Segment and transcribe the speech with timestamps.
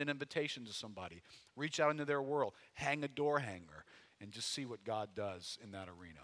[0.00, 1.22] an invitation to somebody,
[1.56, 3.84] reach out into their world, hang a door hanger,
[4.20, 6.20] and just see what God does in that arena.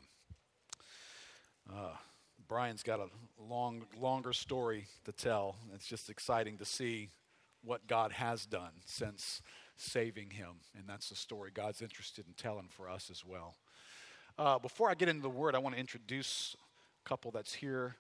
[1.72, 1.96] Uh,
[2.46, 3.08] Brian's got a
[3.42, 5.56] long, longer story to tell.
[5.74, 7.10] It's just exciting to see
[7.64, 9.40] what God has done since
[9.76, 10.56] saving him.
[10.76, 13.56] And that's the story God's interested in telling for us as well.
[14.38, 16.56] Uh, before I get into the word, I want to introduce
[17.04, 17.96] a couple that's here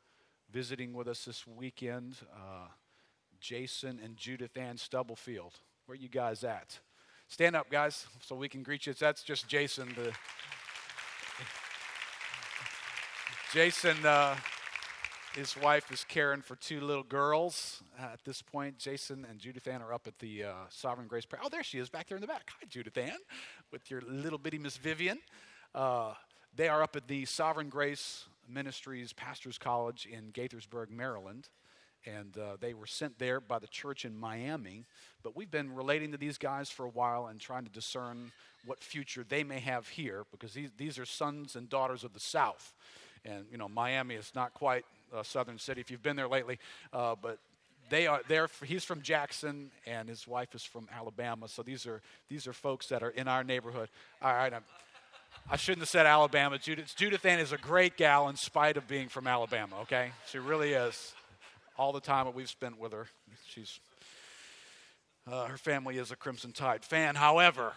[0.50, 2.68] visiting with us this weekend uh,
[3.44, 5.60] Jason and Judith Ann Stubblefield.
[5.84, 6.78] Where you guys at?
[7.28, 8.94] Stand up, guys, so we can greet you.
[8.94, 10.14] That's just Jason, the
[13.52, 14.34] Jason, uh,
[15.36, 18.78] his wife is caring for two little girls at this point.
[18.78, 21.42] Jason and Judith Ann are up at the uh, Sovereign Grace Prayer.
[21.44, 22.50] Oh, there she is back there in the back.
[22.58, 23.18] Hi, Judith Ann,
[23.70, 25.18] with your little bitty Miss Vivian.
[25.74, 26.14] Uh,
[26.56, 31.50] they are up at the Sovereign Grace Ministries Pastors College in Gaithersburg, Maryland.
[32.06, 34.84] And uh, they were sent there by the church in Miami.
[35.22, 38.32] But we've been relating to these guys for a while and trying to discern
[38.66, 42.20] what future they may have here because these, these are sons and daughters of the
[42.20, 42.74] South
[43.24, 46.58] and you know Miami is not quite a southern city if you've been there lately,
[46.92, 47.38] uh, but
[47.90, 48.48] they are there.
[48.64, 51.48] He's from Jackson, and his wife is from Alabama.
[51.48, 53.88] So these are these are folks that are in our neighborhood.
[54.22, 54.64] All right, I'm,
[55.50, 56.58] I should not have said Alabama.
[56.58, 59.76] Judith, Judith Ann is a great gal in spite of being from Alabama.
[59.82, 61.14] Okay, she really is.
[61.76, 63.06] All the time that we've spent with her,
[63.48, 63.80] she's
[65.30, 67.14] uh, her family is a Crimson Tide fan.
[67.14, 67.72] However,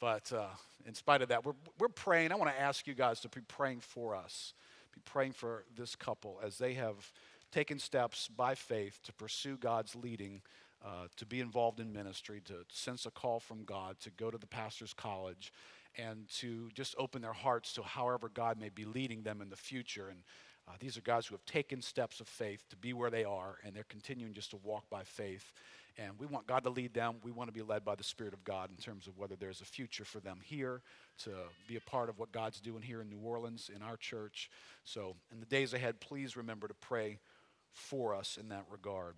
[0.00, 0.46] but uh,
[0.86, 2.32] in spite of that, we're we're praying.
[2.32, 4.54] I want to ask you guys to be praying for us
[4.96, 7.12] be praying for this couple as they have
[7.52, 10.40] taken steps by faith to pursue God's leading,
[10.84, 14.38] uh, to be involved in ministry, to sense a call from God, to go to
[14.38, 15.52] the pastor's college,
[15.96, 19.56] and to just open their hearts to however God may be leading them in the
[19.56, 20.08] future.
[20.08, 20.20] And
[20.68, 23.56] uh, these are guys who have taken steps of faith to be where they are,
[23.64, 25.52] and they're continuing just to walk by faith.
[25.98, 27.16] And we want God to lead them.
[27.22, 29.62] We want to be led by the Spirit of God in terms of whether there's
[29.62, 30.82] a future for them here,
[31.24, 31.30] to
[31.66, 34.50] be a part of what God's doing here in New Orleans, in our church.
[34.84, 37.18] So, in the days ahead, please remember to pray
[37.72, 39.14] for us in that regard.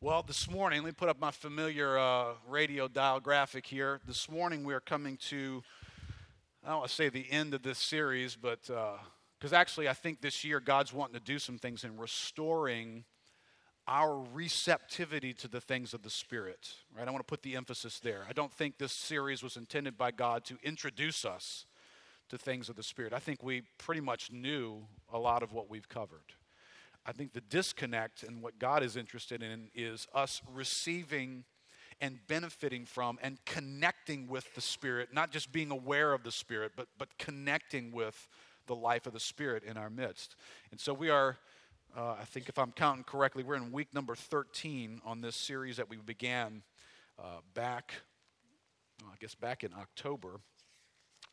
[0.00, 4.00] Well, this morning, let me put up my familiar uh, radio dial graphic here.
[4.06, 5.62] This morning, we are coming to,
[6.62, 8.68] I don't want to say the end of this series, but
[9.44, 13.04] because actually, I think this year God's wanting to do some things in restoring
[13.86, 16.70] our receptivity to the things of the Spirit.
[16.96, 17.06] Right?
[17.06, 18.24] I want to put the emphasis there.
[18.26, 21.66] I don't think this series was intended by God to introduce us
[22.30, 23.12] to things of the Spirit.
[23.12, 24.78] I think we pretty much knew
[25.12, 26.32] a lot of what we've covered.
[27.04, 31.44] I think the disconnect and what God is interested in is us receiving
[32.00, 36.72] and benefiting from and connecting with the Spirit, not just being aware of the Spirit,
[36.74, 38.26] but, but connecting with
[38.66, 40.36] the life of the Spirit in our midst.
[40.70, 41.38] And so we are
[41.96, 45.76] uh, I think if I'm counting correctly, we're in week number 13 on this series
[45.76, 46.62] that we began
[47.20, 47.94] uh, back,
[49.00, 50.40] well, I guess back in October,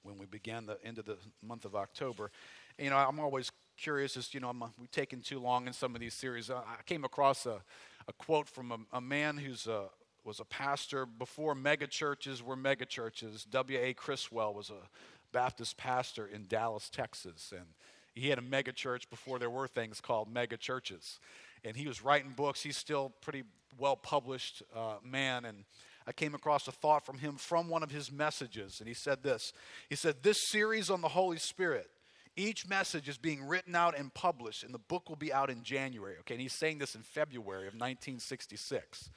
[0.04, 2.30] when we began the end of the month of October.
[2.78, 5.74] And, you know, I'm always curious as, you know, I'm, we've taken too long in
[5.74, 6.52] some of these series.
[6.52, 7.62] I came across a,
[8.08, 9.86] a quote from a, a man who's a,
[10.24, 13.50] was a pastor before megachurches were megachurches.
[13.50, 13.96] W.A.
[13.96, 14.88] Criswell was a
[15.32, 17.54] Baptist pastor in Dallas, Texas.
[17.56, 17.68] And
[18.14, 21.20] he had a mega church before there were things called mega churches.
[21.64, 22.62] And he was writing books.
[22.62, 23.44] He's still pretty
[23.78, 25.46] well published uh, man.
[25.46, 25.64] And
[26.08, 28.80] I came across a thought from him from one of his messages.
[28.80, 29.54] And he said this
[29.90, 31.90] He said, This series on the Holy Spirit,
[32.36, 35.64] each message is being written out and published, and the book will be out in
[35.64, 36.16] January.
[36.22, 39.10] Okay, and he's saying this in February of 1966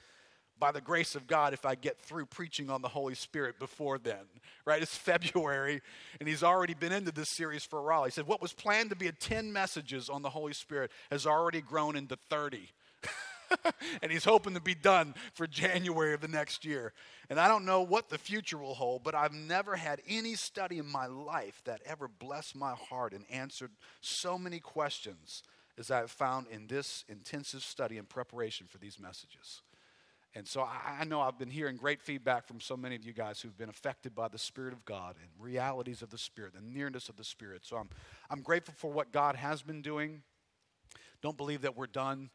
[0.58, 3.98] by the grace of God if I get through preaching on the Holy Spirit before
[3.98, 4.24] then.
[4.64, 4.82] Right?
[4.82, 5.82] It's February,
[6.20, 8.04] and he's already been into this series for a while.
[8.04, 11.26] He said, What was planned to be a 10 messages on the Holy Spirit has
[11.26, 12.70] already grown into 30.
[14.02, 16.92] and he's hoping to be done for January of the next year.
[17.30, 20.78] And I don't know what the future will hold, but I've never had any study
[20.78, 25.42] in my life that ever blessed my heart and answered so many questions
[25.78, 29.62] as I've found in this intensive study and preparation for these messages.
[30.34, 33.12] And so I, I know I've been hearing great feedback from so many of you
[33.12, 36.60] guys who've been affected by the Spirit of God and realities of the Spirit, the
[36.60, 37.64] nearness of the Spirit.
[37.64, 37.88] So I'm,
[38.30, 40.22] I'm grateful for what God has been doing.
[41.22, 42.30] Don't believe that we're done.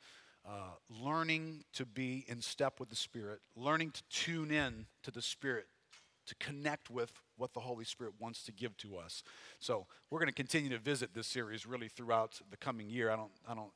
[0.48, 0.72] Uh,
[1.04, 5.66] learning to be in step with the Spirit, learning to tune in to the Spirit,
[6.26, 9.22] to connect with what the Holy Spirit wants to give to us.
[9.60, 13.12] So we're going to continue to visit this series really throughout the coming year.
[13.12, 13.72] I don't, I don't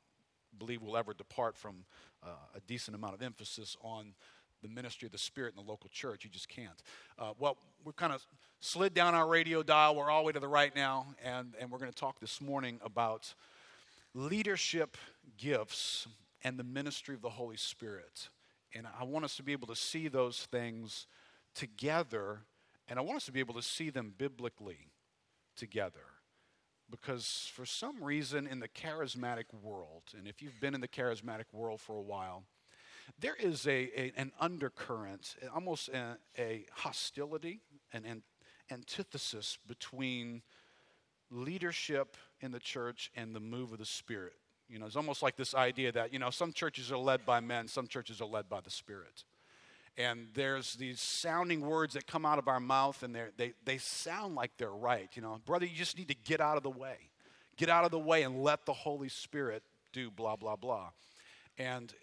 [0.57, 1.85] believe we'll ever depart from
[2.23, 4.13] uh, a decent amount of emphasis on
[4.61, 6.23] the ministry of the Spirit in the local church.
[6.23, 6.81] You just can't.
[7.19, 8.25] Uh, well, we've kind of
[8.59, 9.95] slid down our radio dial.
[9.95, 12.39] We're all the way to the right now, and, and we're going to talk this
[12.41, 13.33] morning about
[14.13, 14.97] leadership
[15.37, 16.07] gifts
[16.43, 18.29] and the ministry of the Holy Spirit.
[18.73, 21.07] And I want us to be able to see those things
[21.53, 22.39] together,
[22.87, 24.91] and I want us to be able to see them biblically
[25.55, 26.12] together.
[26.93, 31.45] Because for some reason in the charismatic world, and if you've been in the charismatic
[31.51, 32.43] world for a while,
[33.19, 37.61] there is a, a an undercurrent, almost a, a hostility,
[37.93, 38.21] an, an
[38.69, 40.43] antithesis between
[41.31, 44.35] leadership in the church and the move of the Spirit.
[44.69, 47.39] You know, it's almost like this idea that, you know, some churches are led by
[47.39, 49.23] men, some churches are led by the Spirit.
[49.97, 54.33] And there's these sounding words that come out of our mouth, and they, they sound
[54.33, 55.09] like they're right.
[55.13, 56.97] You know, brother, you just need to get out of the way.
[57.57, 59.61] Get out of the way and let the Holy Spirit
[59.91, 60.89] do blah, blah, blah.
[61.59, 61.93] And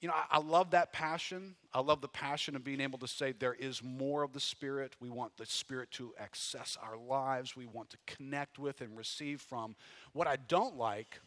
[0.00, 1.54] you know, I, I, love that passion.
[1.72, 4.94] I love the passion of being able to say there is more of the Spirit.
[5.00, 9.40] We want the Spirit to access our lives, we want to connect with and receive
[9.40, 9.74] from.
[10.12, 11.20] What I don't like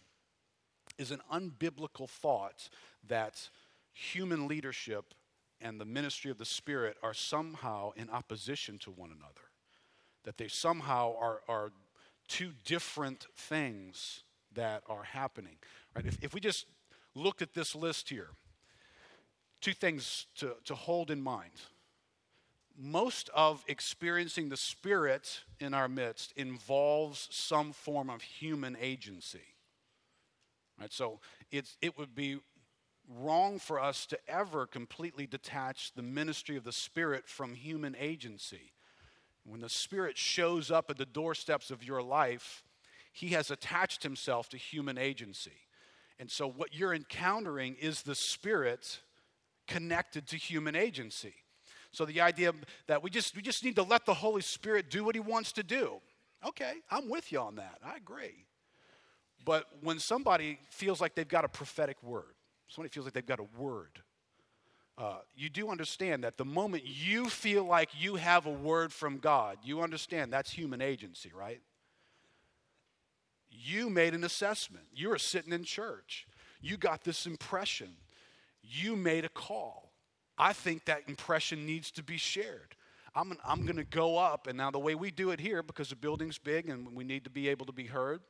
[0.98, 2.70] is an unbiblical thought
[3.08, 3.50] that
[3.94, 5.14] human leadership
[5.62, 9.48] and the ministry of the Spirit are somehow in opposition to one another,
[10.24, 11.72] that they somehow are, are
[12.28, 14.24] two different things
[14.54, 15.58] that are happening.
[15.96, 16.06] Right?
[16.06, 16.66] If, if we just
[17.16, 18.30] look at this list here,
[19.62, 21.52] two things to, to hold in mind.
[22.78, 29.56] Most of experiencing the Spirit in our midst involves some form of human agency.
[30.80, 30.94] Right?
[30.94, 31.20] So
[31.52, 32.40] it's, it would be
[33.10, 38.72] wrong for us to ever completely detach the ministry of the Spirit from human agency.
[39.46, 42.64] When the Spirit shows up at the doorsteps of your life,
[43.12, 45.68] He has attached Himself to human agency.
[46.20, 49.00] And so, what you're encountering is the Spirit
[49.68, 51.34] connected to human agency.
[51.92, 52.54] So the idea
[52.88, 55.52] that we just we just need to let the Holy Spirit do what he wants
[55.54, 56.02] to do.
[56.46, 57.80] Okay, I'm with you on that.
[57.84, 58.46] I agree.
[59.46, 62.36] But when somebody feels like they've got a prophetic word,
[62.70, 64.02] somebody feels like they've got a word,
[64.98, 69.18] uh, you do understand that the moment you feel like you have a word from
[69.18, 71.62] God, you understand that's human agency, right?
[73.50, 74.86] You made an assessment.
[74.94, 76.28] You were sitting in church.
[76.62, 77.90] You got this impression
[78.70, 79.92] you made a call.
[80.38, 82.76] I think that impression needs to be shared.
[83.16, 85.90] I'm, I'm going to go up, and now the way we do it here, because
[85.90, 88.22] the building's big and we need to be able to be heard,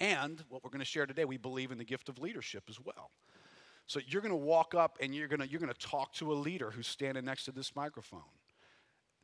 [0.00, 2.78] and what we're going to share today, we believe in the gift of leadership as
[2.80, 3.10] well.
[3.86, 6.32] So you're going to walk up and you're going to, you're going to talk to
[6.32, 8.20] a leader who's standing next to this microphone.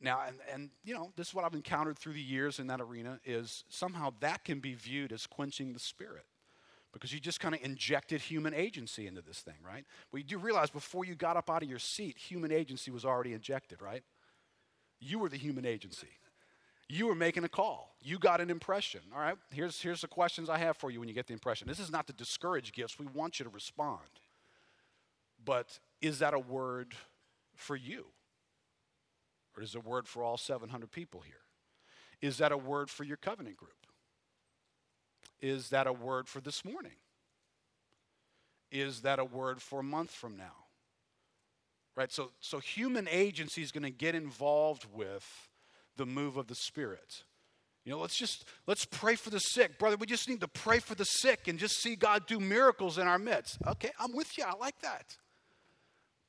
[0.01, 2.79] Now, and, and you know, this is what I've encountered through the years in that
[2.79, 6.25] arena is somehow that can be viewed as quenching the spirit
[6.93, 9.85] because you just kind of injected human agency into this thing, right?
[10.11, 13.05] Well, you do realize before you got up out of your seat, human agency was
[13.05, 14.03] already injected, right?
[14.99, 16.07] You were the human agency.
[16.87, 17.95] You were making a call.
[18.01, 19.01] You got an impression.
[19.13, 21.67] All right, here's, here's the questions I have for you when you get the impression.
[21.67, 23.99] This is not to discourage gifts, we want you to respond.
[25.49, 26.93] But is that a word
[27.55, 28.05] for you?
[29.57, 31.41] Or is it a word for all 700 people here?
[32.21, 33.87] Is that a word for your covenant group?
[35.41, 36.97] Is that a word for this morning?
[38.71, 40.53] Is that a word for a month from now?
[41.95, 42.11] Right?
[42.11, 45.25] So, so human agency is going to get involved with
[45.97, 47.23] the move of the Spirit.
[47.85, 49.79] You know, let's just let's pray for the sick.
[49.79, 52.99] Brother, we just need to pray for the sick and just see God do miracles
[52.99, 53.57] in our midst.
[53.65, 54.43] Okay, I'm with you.
[54.43, 55.17] I like that.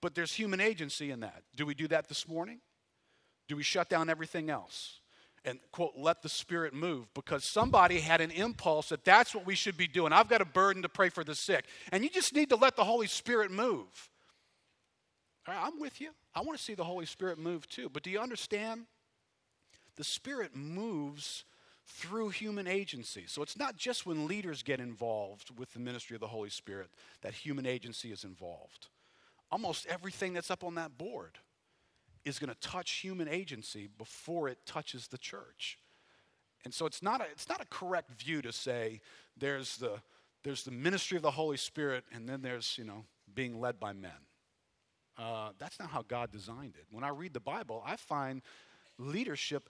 [0.01, 1.43] But there's human agency in that.
[1.57, 2.61] Do we do that this morning?
[3.49, 5.01] Do we shut down everything else?
[5.45, 9.55] and quote let the spirit move because somebody had an impulse that that's what we
[9.55, 10.13] should be doing.
[10.13, 11.65] I've got a burden to pray for the sick.
[11.93, 13.87] And you just need to let the holy spirit move.
[15.49, 16.11] Right, i'm with you.
[16.35, 17.89] I want to see the holy spirit move too.
[17.89, 18.85] But do you understand?
[19.97, 21.45] The spirit moves
[21.87, 23.25] through human agency.
[23.27, 26.89] So it's not just when leaders get involved with the ministry of the holy spirit
[27.23, 28.89] that human agency is involved
[29.51, 31.39] almost everything that's up on that board
[32.25, 35.79] is going to touch human agency before it touches the church.
[36.65, 39.01] And so it's not a, it's not a correct view to say
[39.37, 39.93] there's the,
[40.45, 43.05] there's the ministry of the Holy Spirit and then there's, you know,
[43.35, 44.11] being led by men.
[45.19, 46.87] Uh, that's not how God designed it.
[46.91, 48.43] When I read the Bible, I find
[48.99, 49.69] leadership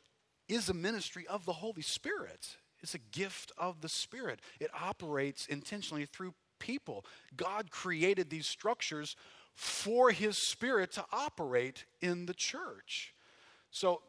[0.49, 2.57] is a ministry of the Holy Spirit.
[2.83, 4.41] It's a gift of the Spirit.
[4.59, 7.05] It operates intentionally through people.
[7.37, 9.17] God created these structures
[9.55, 13.15] for his spirit to operate in the church.
[13.71, 14.01] So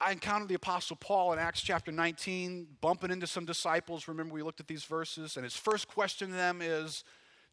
[0.00, 4.08] I encountered the Apostle Paul in Acts chapter 19, bumping into some disciples.
[4.08, 7.04] Remember, we looked at these verses, and his first question to them is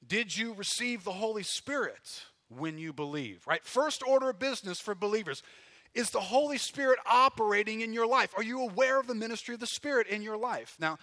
[0.05, 3.45] Did you receive the Holy Spirit when you believe?
[3.48, 3.63] Right?
[3.63, 5.41] First order of business for believers.
[5.93, 8.33] Is the Holy Spirit operating in your life?
[8.36, 10.75] Are you aware of the ministry of the Spirit in your life?
[10.79, 10.98] Now,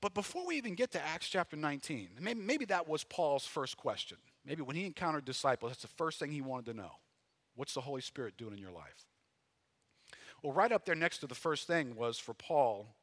[0.00, 3.76] but before we even get to Acts chapter 19, maybe, maybe that was Paul's first
[3.76, 4.18] question.
[4.44, 6.90] Maybe when he encountered disciples, that's the first thing he wanted to know.
[7.56, 9.06] What's the Holy Spirit doing in your life?
[10.42, 12.94] Well, right up there next to the first thing was for Paul,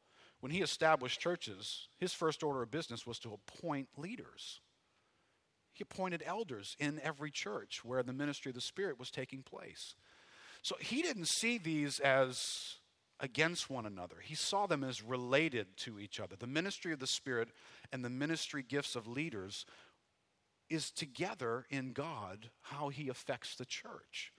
[0.41, 4.59] when he established churches, his first order of business was to appoint leaders.
[5.73, 9.95] He appointed elders in every church where the ministry of the Spirit was taking place.
[10.61, 12.75] So he didn't see these as
[13.19, 14.15] against one another.
[14.21, 16.35] He saw them as related to each other.
[16.35, 17.49] The ministry of the Spirit
[17.93, 19.65] and the ministry gifts of leaders
[20.71, 24.31] is together in God how he affects the church.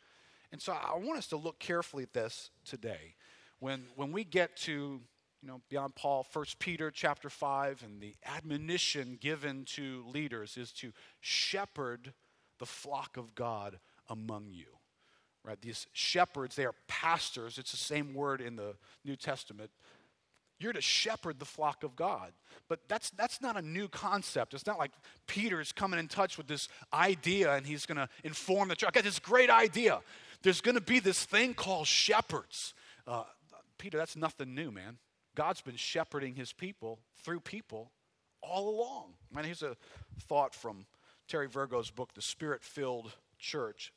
[0.50, 3.14] And so I want us to look carefully at this today.
[3.58, 8.14] When, when we get to, you know, beyond Paul, 1 Peter chapter 5, and the
[8.24, 12.12] admonition given to leaders is to shepherd
[12.58, 14.66] the flock of God among you.
[15.44, 15.60] Right?
[15.60, 17.58] These shepherds, they are pastors.
[17.58, 18.74] It's the same word in the
[19.04, 19.70] New Testament.
[20.62, 22.32] You're to shepherd the flock of God.
[22.68, 24.54] But that's, that's not a new concept.
[24.54, 24.92] It's not like
[25.26, 28.88] Peter's coming in touch with this idea and he's going to inform the church.
[28.88, 30.00] I got this great idea.
[30.42, 32.74] There's going to be this thing called shepherds.
[33.06, 33.24] Uh,
[33.78, 34.98] Peter, that's nothing new, man.
[35.34, 37.90] God's been shepherding his people through people
[38.42, 39.14] all along.
[39.32, 39.76] Man, here's a
[40.28, 40.86] thought from
[41.26, 43.92] Terry Virgo's book, The Spirit Filled Church.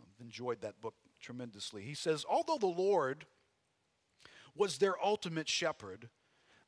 [0.00, 1.82] I've enjoyed that book tremendously.
[1.82, 3.26] He says, Although the Lord
[4.60, 6.10] was their ultimate shepherd,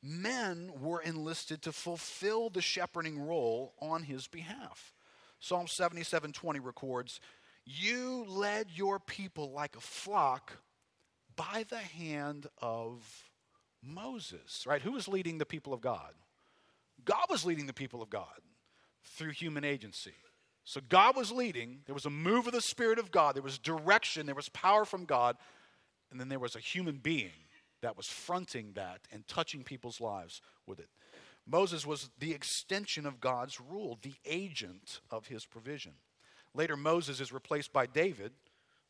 [0.01, 4.95] men were enlisted to fulfill the shepherding role on his behalf.
[5.39, 7.21] Psalm 77:20 records,
[7.63, 10.57] "You led your people like a flock
[11.35, 13.29] by the hand of
[13.79, 14.81] Moses." Right?
[14.81, 16.15] Who was leading the people of God?
[17.05, 18.41] God was leading the people of God
[19.03, 20.15] through human agency.
[20.63, 21.83] So God was leading.
[21.85, 23.35] There was a move of the Spirit of God.
[23.35, 24.25] There was direction.
[24.25, 25.37] There was power from God.
[26.09, 27.49] And then there was a human being
[27.83, 30.89] that was fronting that and touching people's lives with it.
[31.45, 35.91] Moses was the extension of God's rule, the agent of his provision.
[36.55, 38.31] Later, Moses is replaced by David,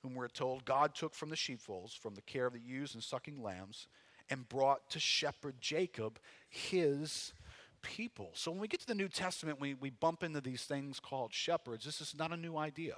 [0.04, 3.04] whom we're told God took from the sheepfolds, from the care of the ewes and
[3.04, 3.88] sucking lambs,
[4.30, 7.34] and brought to shepherd Jacob, his
[7.82, 8.30] people.
[8.34, 11.34] So when we get to the New Testament, we, we bump into these things called
[11.34, 11.86] shepherds.
[11.86, 12.98] This is not a new idea,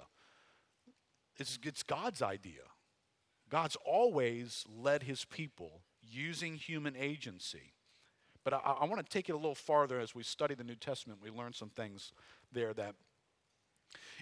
[1.38, 2.62] it's, it's God's idea.
[3.56, 7.72] God's always led his people using human agency.
[8.44, 10.76] But I, I want to take it a little farther as we study the New
[10.76, 11.20] Testament.
[11.24, 12.12] We learn some things
[12.52, 12.96] there that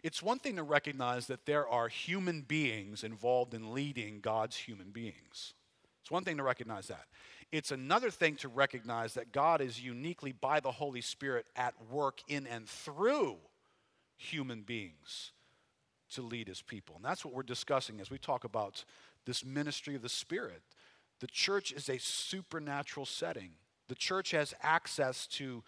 [0.03, 4.91] it's one thing to recognize that there are human beings involved in leading God's human
[4.91, 5.55] beings.
[6.03, 7.05] It's one thing to recognize that.
[7.51, 12.19] It's another thing to recognize that God is uniquely by the Holy Spirit at work
[12.27, 13.37] in and through
[14.15, 15.31] human beings
[16.11, 16.97] to lead his people.
[16.97, 18.85] And that's what we're discussing as we talk about
[19.25, 20.61] this ministry of the Spirit.
[21.19, 23.51] The church is a supernatural setting.
[23.87, 25.63] The church has access to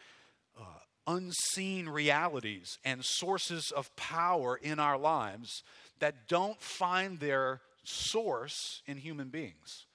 [0.59, 0.63] uh,
[1.07, 5.63] unseen realities and sources of power in our lives
[5.99, 9.85] that don't find their source in human beings.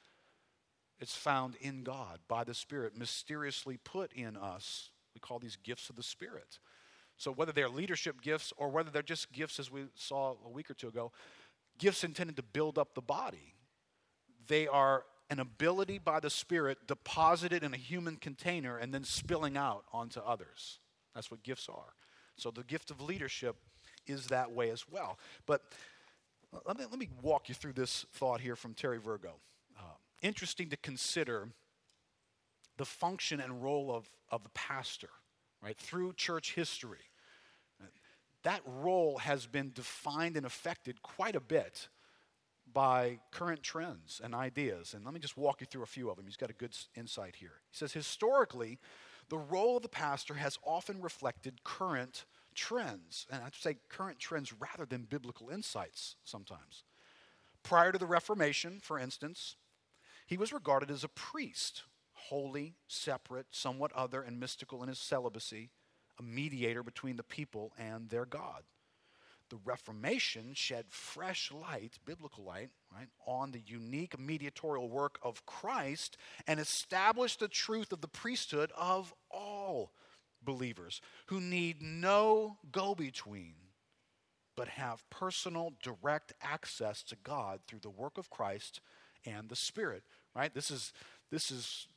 [1.01, 4.91] It's found in God by the Spirit, mysteriously put in us.
[5.15, 6.59] We call these gifts of the Spirit.
[7.17, 10.71] So, whether they're leadership gifts or whether they're just gifts, as we saw a week
[10.71, 11.13] or two ago,
[11.81, 13.55] gifts intended to build up the body,
[14.47, 19.57] they are an ability by the Spirit deposited in a human container and then spilling
[19.57, 20.79] out onto others.
[21.15, 21.95] That's what gifts are.
[22.37, 23.57] So the gift of leadership
[24.07, 25.19] is that way as well.
[25.47, 25.63] But
[26.67, 29.35] let me, let me walk you through this thought here from Terry Virgo.
[29.79, 29.83] Uh,
[30.23, 31.49] interesting to consider
[32.77, 35.11] the function and role of, of the pastor,
[35.63, 37.10] right, through church history.
[38.43, 41.89] That role has been defined and affected quite a bit
[42.73, 44.95] by current trends and ideas.
[44.95, 46.27] And let me just walk you through a few of them.
[46.27, 47.61] He's got a good insight here.
[47.71, 48.79] He says, historically,
[49.29, 53.27] the role of the pastor has often reflected current trends.
[53.31, 56.85] And I'd say current trends rather than biblical insights sometimes.
[57.63, 59.57] Prior to the Reformation, for instance,
[60.27, 61.83] he was regarded as a priest,
[62.13, 65.71] holy, separate, somewhat other, and mystical in his celibacy,
[66.21, 68.63] a mediator between the people and their God
[69.51, 76.17] the Reformation shed fresh light, biblical light, right, on the unique mediatorial work of Christ
[76.47, 79.93] and established the truth of the priesthood of all
[80.43, 83.55] believers who need no go between
[84.57, 88.81] but have personal direct access to God through the work of Christ
[89.27, 90.03] and the Spirit,
[90.35, 90.55] right?
[90.55, 90.93] This is
[91.31, 91.89] this is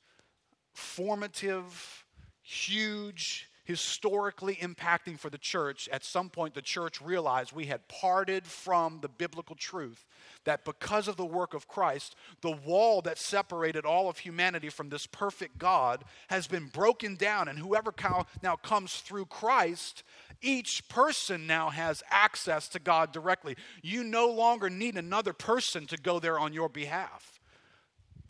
[0.74, 2.06] formative,
[2.42, 8.46] huge, historically impacting for the church, at some point the church realized we had parted
[8.46, 10.06] from the biblical truth
[10.44, 14.90] that because of the work of Christ, the wall that separated all of humanity from
[14.90, 17.94] this perfect God has been broken down, and whoever
[18.42, 20.04] now comes through Christ,
[20.42, 23.56] each person now has access to God directly.
[23.82, 27.33] You no longer need another person to go there on your behalf.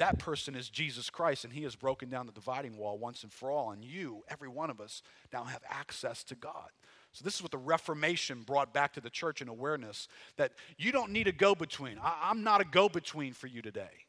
[0.03, 3.31] That person is Jesus Christ, and He has broken down the dividing wall once and
[3.31, 3.71] for all.
[3.71, 6.71] And you, every one of us, now have access to God.
[7.13, 10.91] So, this is what the Reformation brought back to the church in awareness that you
[10.91, 12.01] don't need a go between.
[12.03, 14.03] I'm not a go between for you today.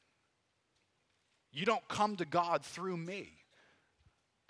[1.52, 3.30] You don't come to God through me.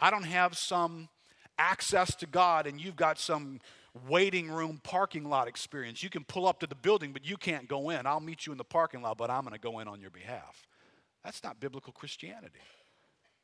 [0.01, 1.11] I don't have some
[1.59, 3.61] access to God and you've got some
[4.09, 6.03] waiting room parking lot experience.
[6.03, 8.07] You can pull up to the building, but you can't go in.
[8.07, 10.11] I'll meet you in the parking lot, but I'm going to go in on your
[10.11, 10.67] behalf.
[11.25, 12.61] That's not biblical Christianity.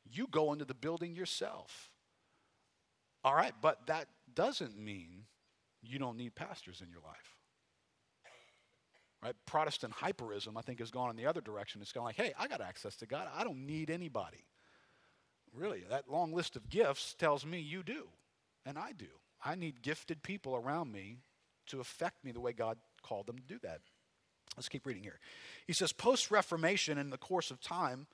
[0.09, 1.89] You go into the building yourself.
[3.23, 5.25] All right, but that doesn't mean
[5.81, 7.35] you don't need pastors in your life.
[9.23, 9.35] Right?
[9.45, 11.81] Protestant hyperism, I think, has gone in the other direction.
[11.81, 13.27] It's going like, hey, I got access to God.
[13.35, 14.45] I don't need anybody.
[15.53, 18.07] Really, that long list of gifts tells me you do,
[18.65, 19.07] and I do.
[19.43, 21.17] I need gifted people around me
[21.67, 23.81] to affect me the way God called them to do that.
[24.57, 25.19] Let's keep reading here.
[25.65, 28.07] He says, post Reformation, in the course of time,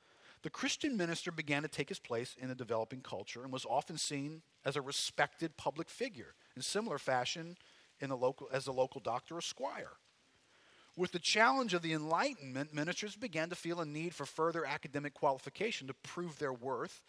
[0.43, 3.97] the Christian minister began to take his place in the developing culture and was often
[3.97, 7.57] seen as a respected public figure, in similar fashion
[7.99, 9.93] in the local, as a local doctor or squire.
[10.95, 15.13] With the challenge of the Enlightenment, ministers began to feel a need for further academic
[15.13, 17.01] qualification to prove their worth,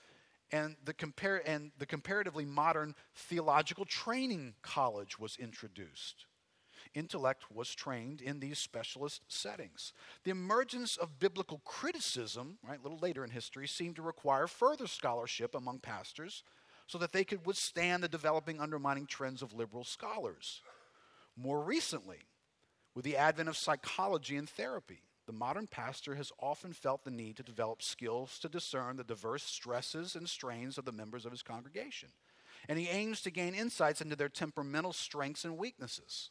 [0.51, 6.27] and the, compar- and the comparatively modern theological training college was introduced
[6.95, 9.93] intellect was trained in these specialist settings.
[10.25, 14.87] The emergence of biblical criticism, right, a little later in history, seemed to require further
[14.87, 16.43] scholarship among pastors
[16.87, 20.63] so that they could withstand the developing undermining trends of liberal scholars.
[21.37, 22.27] More recently,
[22.95, 27.37] with the advent of psychology and therapy, the modern pastor has often felt the need
[27.37, 31.43] to develop skills to discern the diverse stresses and strains of the members of his
[31.43, 32.09] congregation.
[32.67, 36.31] And he aims to gain insights into their temperamental strengths and weaknesses.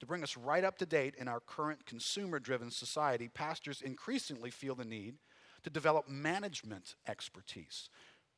[0.00, 4.50] To bring us right up to date in our current consumer driven society, pastors increasingly
[4.50, 5.16] feel the need
[5.62, 7.90] to develop management expertise,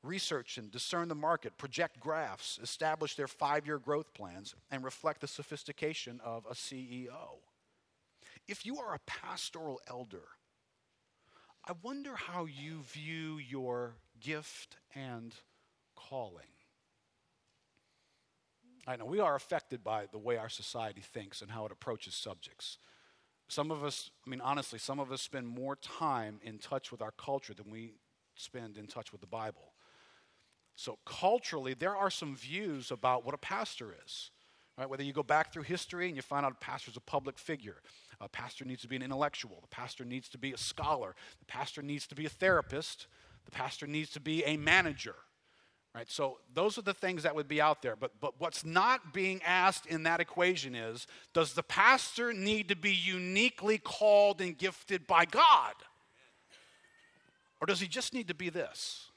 [0.03, 5.21] research and discern the market, project graphs, establish their five year growth plans, and reflect
[5.21, 7.39] the sophistication of a CEO.
[8.49, 10.25] If you are a pastoral elder,
[11.65, 15.33] I wonder how you view your gift and
[15.95, 16.52] calling.
[18.87, 22.15] I know we are affected by the way our society thinks and how it approaches
[22.15, 22.79] subjects.
[23.49, 27.03] Some of us, I mean, honestly, some of us spend more time in touch with
[27.03, 27.95] our culture than we
[28.35, 29.73] spend in touch with the Bible.
[30.75, 34.31] So, culturally, there are some views about what a pastor is.
[34.79, 34.89] Right?
[34.89, 37.39] Whether you go back through history and you find out a pastor is a public
[37.39, 37.83] figure,
[38.21, 41.45] a pastor needs to be an intellectual, the pastor needs to be a scholar, the
[41.45, 43.07] pastor needs to be a therapist,
[43.45, 45.17] the pastor needs to be a manager.
[45.95, 46.11] Right?
[46.11, 47.97] So those are the things that would be out there.
[47.97, 52.77] But, but what's not being asked in that equation is does the pastor need to
[52.77, 55.75] be uniquely called and gifted by God?
[57.61, 59.11] Or does he just need to be this?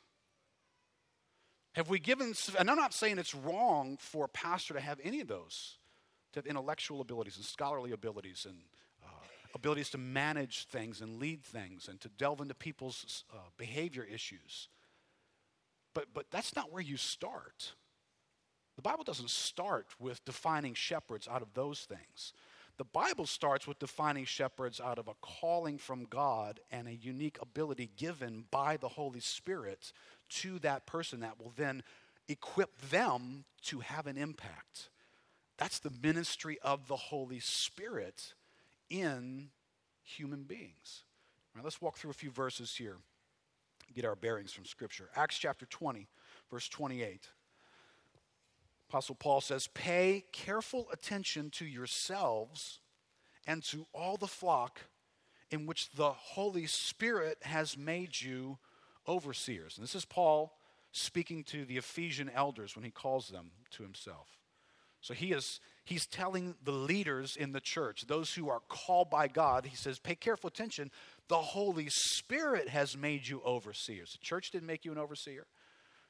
[1.74, 5.20] Have we given, and I'm not saying it's wrong for a pastor to have any
[5.22, 5.78] of those,
[6.34, 8.58] to have intellectual abilities and scholarly abilities and
[9.04, 9.08] uh,
[9.54, 14.70] abilities to manage things and lead things and to delve into people's uh, behavior issues.
[15.96, 17.74] But, but that's not where you start.
[18.76, 22.34] The Bible doesn't start with defining shepherds out of those things.
[22.78, 27.38] The Bible starts with defining shepherds out of a calling from God and a unique
[27.42, 29.94] ability given by the Holy Spirit
[30.28, 31.84] to that person that will then
[32.28, 34.90] equip them to have an impact.
[35.58, 38.34] That's the ministry of the Holy Spirit
[38.90, 39.52] in
[40.04, 41.04] human beings.
[41.56, 42.98] All right, let's walk through a few verses here
[43.96, 45.10] get our bearings from Scripture.
[45.16, 46.08] Acts chapter 20,
[46.52, 47.30] verse 28.
[48.90, 52.80] Apostle Paul says, Pay careful attention to yourselves
[53.48, 54.82] and to all the flock
[55.50, 58.58] in which the Holy Spirit has made you
[59.08, 59.78] overseers.
[59.78, 60.58] And this is Paul
[60.92, 64.28] speaking to the Ephesian elders when he calls them to himself.
[65.06, 69.28] So he is he's telling the leaders in the church, those who are called by
[69.28, 70.90] God, he says, pay careful attention.
[71.28, 74.14] The Holy Spirit has made you overseers.
[74.14, 75.46] The church didn't make you an overseer.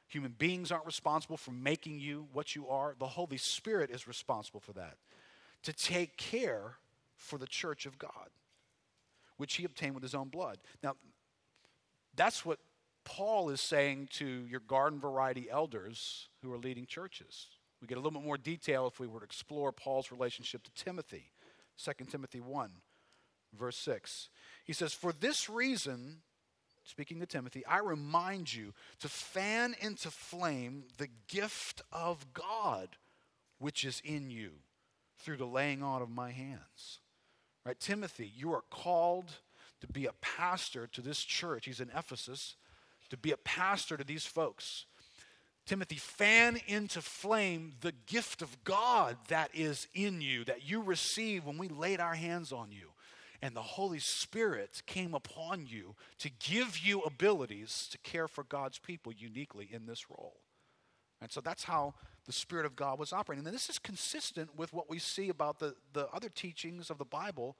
[0.07, 2.95] Human beings aren't responsible for making you what you are.
[2.97, 4.95] The Holy Spirit is responsible for that.
[5.63, 6.77] To take care
[7.17, 8.29] for the church of God,
[9.35, 10.57] which he obtained with his own blood.
[10.81, 10.95] Now,
[12.15, 12.59] that's what
[13.03, 17.47] Paul is saying to your garden variety elders who are leading churches.
[17.85, 20.71] We get a little bit more detail if we were to explore Paul's relationship to
[20.71, 21.25] Timothy.
[21.77, 22.71] 2 Timothy 1,
[23.55, 24.29] verse 6.
[24.63, 26.21] He says, For this reason,
[26.83, 32.89] speaking to Timothy, I remind you to fan into flame the gift of God
[33.59, 34.53] which is in you
[35.19, 37.01] through the laying on of my hands.
[37.67, 37.79] Right?
[37.79, 39.31] Timothy, you are called
[39.81, 41.65] to be a pastor to this church.
[41.65, 42.55] He's in Ephesus,
[43.11, 44.85] to be a pastor to these folks.
[45.65, 51.45] Timothy, fan into flame the gift of God that is in you, that you received
[51.45, 52.91] when we laid our hands on you.
[53.41, 58.79] And the Holy Spirit came upon you to give you abilities to care for God's
[58.79, 60.37] people uniquely in this role.
[61.21, 63.45] And so that's how the Spirit of God was operating.
[63.45, 67.05] And this is consistent with what we see about the, the other teachings of the
[67.05, 67.55] Bible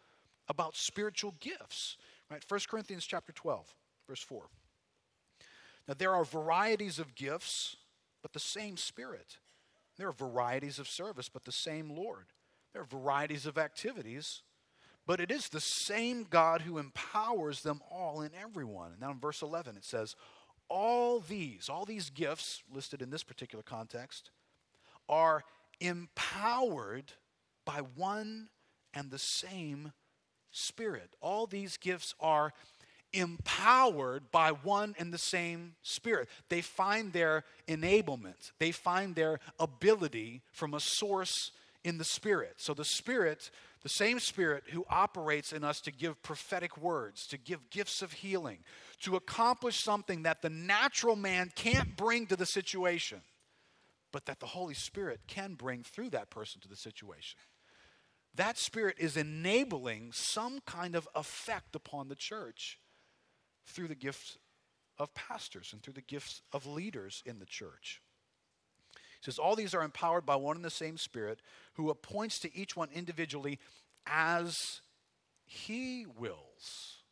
[0.47, 1.97] about spiritual gifts.
[2.29, 2.43] Right?
[2.47, 3.73] 1 Corinthians chapter 12,
[4.07, 4.43] verse 4.
[5.87, 7.77] Now there are varieties of gifts,
[8.25, 9.37] but the same Spirit.
[9.99, 12.25] There are varieties of service, but the same Lord.
[12.73, 14.41] There are varieties of activities,
[15.05, 18.93] but it is the same God who empowers them all in everyone.
[18.93, 20.15] And now in verse 11 it says,
[20.69, 24.31] All these, all these gifts listed in this particular context,
[25.07, 25.43] are
[25.79, 27.11] empowered
[27.63, 28.49] by one
[28.95, 29.93] and the same
[30.49, 31.15] Spirit.
[31.21, 32.53] All these gifts are
[33.15, 36.29] empowered by one and the same Spirit.
[36.49, 41.51] They find their enablement, they find their ability from a source
[41.83, 42.55] in the Spirit.
[42.57, 43.49] So the Spirit,
[43.83, 48.11] the same Spirit who operates in us to give prophetic words, to give gifts of
[48.11, 48.59] healing,
[49.01, 53.21] to accomplish something that the natural man can't bring to the situation,
[54.11, 57.37] but that the Holy Spirit can bring through that person to the situation
[58.35, 62.79] that spirit is enabling some kind of effect upon the church
[63.65, 64.37] through the gifts
[64.97, 68.01] of pastors and through the gifts of leaders in the church.
[68.93, 71.41] He says, All these are empowered by one and the same Spirit
[71.73, 73.59] who appoints to each one individually
[74.05, 74.81] as
[75.45, 77.03] he wills.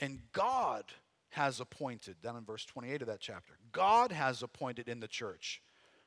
[0.00, 0.84] And God
[1.30, 5.62] has appointed, down in verse 28 of that chapter, God has appointed in the church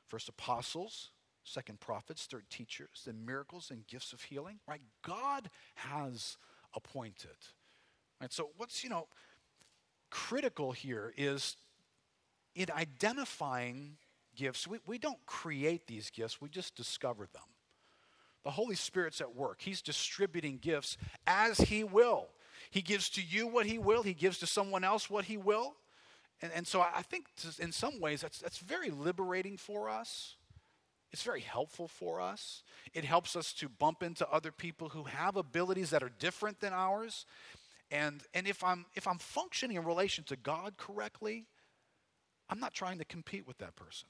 [0.06, 1.10] first apostles,
[1.42, 4.80] second prophets, third teachers, then miracles and gifts of healing, right?
[5.02, 6.36] God has
[6.74, 7.36] appointed.
[8.20, 8.32] Right?
[8.32, 9.08] So what's, you know,
[10.10, 11.56] critical here is
[12.54, 13.96] in identifying
[14.34, 17.42] gifts, we, we don't create these gifts, we just discover them.
[18.44, 19.60] The Holy Spirit's at work.
[19.60, 22.28] He's distributing gifts as He will.
[22.70, 25.74] He gives to you what He will, He gives to someone else what He will.
[26.42, 27.26] And, and so I think
[27.58, 30.36] in some ways that's, that's very liberating for us.
[31.12, 32.62] It's very helpful for us.
[32.92, 36.72] It helps us to bump into other people who have abilities that are different than
[36.72, 37.26] ours.
[37.90, 41.46] And, and if, I'm, if I'm functioning in relation to God correctly,
[42.48, 44.08] I'm not trying to compete with that person.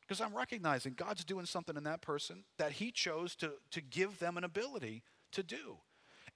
[0.00, 4.18] Because I'm recognizing God's doing something in that person that He chose to, to give
[4.18, 5.78] them an ability to do.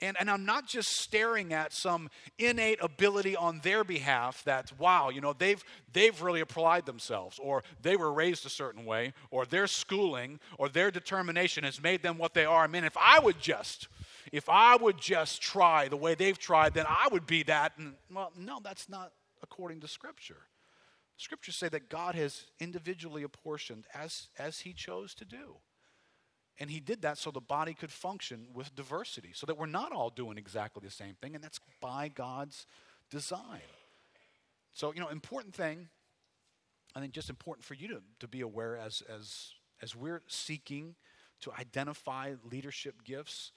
[0.01, 5.11] And, and I'm not just staring at some innate ability on their behalf that, wow,
[5.11, 5.63] you know, they've,
[5.93, 10.69] they've really applied themselves, or they were raised a certain way, or their schooling, or
[10.69, 12.65] their determination has made them what they are.
[12.65, 13.89] I mean, if I would just,
[14.33, 17.73] if I would just try the way they've tried, then I would be that.
[17.77, 20.49] And, well, no, that's not according to Scripture.
[21.19, 25.57] Scriptures say that God has individually apportioned as, as He chose to do.
[26.59, 29.93] And he did that so the body could function with diversity, so that we're not
[29.93, 32.67] all doing exactly the same thing, and that's by God's
[33.11, 33.63] design.
[34.75, 35.89] So, you know, important thing,
[36.95, 40.95] I think just important for you to, to be aware as, as, as we're seeking
[41.41, 43.53] to identify leadership gifts,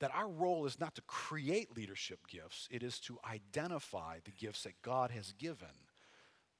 [0.00, 4.62] that our role is not to create leadership gifts, it is to identify the gifts
[4.62, 5.68] that God has given.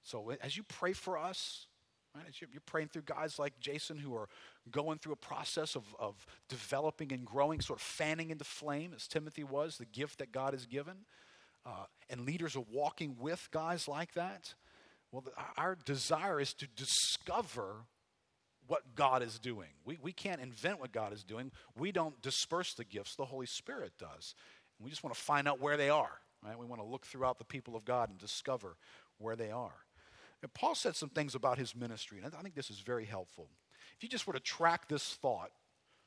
[0.02, 1.66] So, as you pray for us,
[2.14, 4.28] right, you're praying through guys like Jason who are
[4.70, 9.06] going through a process of, of developing and growing, sort of fanning into flame, as
[9.06, 11.04] Timothy was, the gift that God has given.
[11.66, 14.54] Uh, and leaders are walking with guys like that.
[15.12, 15.24] Well,
[15.56, 17.86] our desire is to discover
[18.68, 19.70] what God is doing.
[19.84, 21.50] We, we can't invent what God is doing.
[21.76, 24.34] We don't disperse the gifts, the Holy Spirit does.
[24.78, 26.20] And we just want to find out where they are.
[26.44, 26.56] Right?
[26.56, 28.76] We want to look throughout the people of God and discover
[29.18, 29.74] where they are.
[30.42, 33.48] And Paul said some things about his ministry, and I think this is very helpful.
[33.96, 35.50] If you just were to track this thought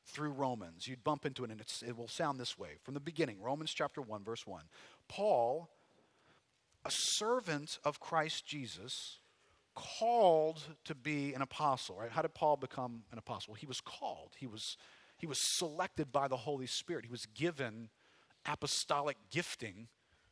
[0.06, 2.78] through Romans, you'd bump into it and it will sound this way.
[2.82, 4.62] From the beginning, Romans chapter 1, verse 1.
[5.08, 5.68] Paul,
[6.86, 9.18] a servant of Christ Jesus,
[9.74, 12.10] called to be an apostle, right?
[12.10, 13.54] How did Paul become an apostle?
[13.54, 14.32] He was called.
[14.38, 14.76] He was,
[15.16, 17.04] he was selected by the Holy Spirit.
[17.04, 17.88] He was given
[18.46, 19.88] apostolic gifting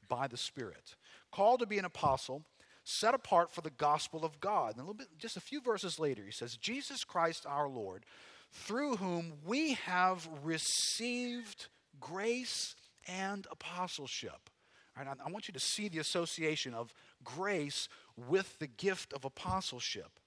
[0.08, 0.96] by the Spirit,
[1.30, 2.44] called to be an apostle,
[2.84, 4.72] set apart for the gospel of God.
[4.72, 8.04] And a little bit, just a few verses later, he says, Jesus Christ our Lord,
[8.52, 11.68] through whom we have received
[12.00, 12.74] grace
[13.06, 14.50] and apostleship.
[14.96, 19.24] Right, I, I want you to see the association of grace with the gift of
[19.24, 20.20] apostleship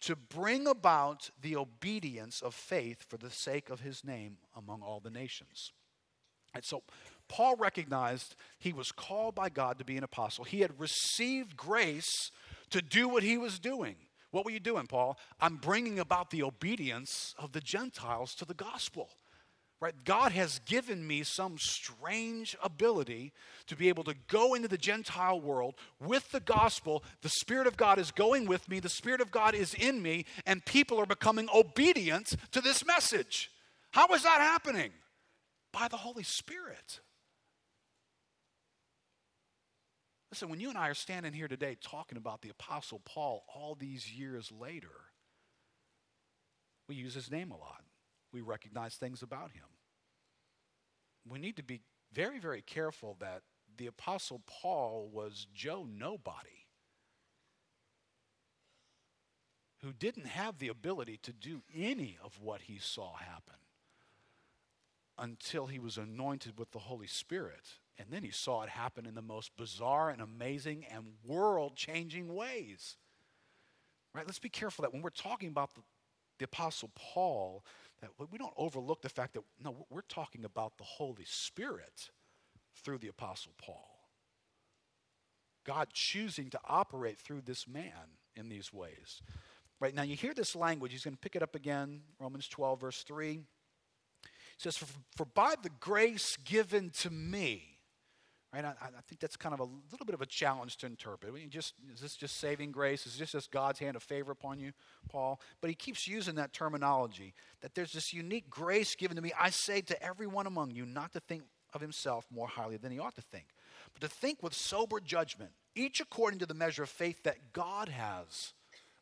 [0.00, 5.00] to bring about the obedience of faith for the sake of his name among all
[5.00, 5.72] the nations.
[6.54, 6.82] And so
[7.28, 10.44] Paul recognized he was called by God to be an apostle.
[10.44, 12.30] He had received grace
[12.70, 13.96] to do what he was doing.
[14.30, 15.18] What were you doing, Paul?
[15.40, 19.10] I'm bringing about the obedience of the Gentiles to the gospel.
[19.80, 19.94] Right?
[20.04, 23.32] God has given me some strange ability
[23.66, 27.02] to be able to go into the Gentile world with the gospel.
[27.22, 30.26] The Spirit of God is going with me, the Spirit of God is in me,
[30.44, 33.50] and people are becoming obedient to this message.
[33.92, 34.90] How is that happening?
[35.72, 37.00] By the Holy Spirit.
[40.30, 43.74] Listen, when you and I are standing here today talking about the Apostle Paul all
[43.74, 44.88] these years later,
[46.86, 47.82] we use his name a lot
[48.32, 49.64] we recognize things about him.
[51.28, 51.80] We need to be
[52.12, 53.42] very, very careful that
[53.76, 56.66] the Apostle Paul was Joe Nobody,
[59.82, 63.54] who didn't have the ability to do any of what he saw happen
[65.18, 67.78] until he was anointed with the Holy Spirit.
[67.98, 72.34] And then he saw it happen in the most bizarre and amazing and world changing
[72.34, 72.96] ways.
[74.14, 74.26] Right?
[74.26, 75.82] Let's be careful that when we're talking about the,
[76.38, 77.64] the Apostle Paul,
[78.00, 82.10] that we don't overlook the fact that, no, we're talking about the Holy Spirit
[82.82, 83.88] through the Apostle Paul.
[85.64, 89.22] God choosing to operate through this man in these ways.
[89.78, 90.92] Right now, you hear this language.
[90.92, 93.32] He's going to pick it up again, Romans 12, verse 3.
[93.32, 93.42] He
[94.58, 94.86] says, For,
[95.16, 97.79] for by the grace given to me,
[98.52, 98.64] Right?
[98.64, 101.32] I, I, think that's kind of a little bit of a challenge to interpret.
[101.32, 103.06] I mean, just, is this just saving grace?
[103.06, 104.72] Is this just God's hand of favor upon you,
[105.08, 105.40] Paul?
[105.60, 109.32] But he keeps using that terminology that there's this unique grace given to me.
[109.38, 112.98] I say to everyone among you not to think of himself more highly than he
[112.98, 113.46] ought to think,
[113.92, 117.88] but to think with sober judgment, each according to the measure of faith that God
[117.88, 118.52] has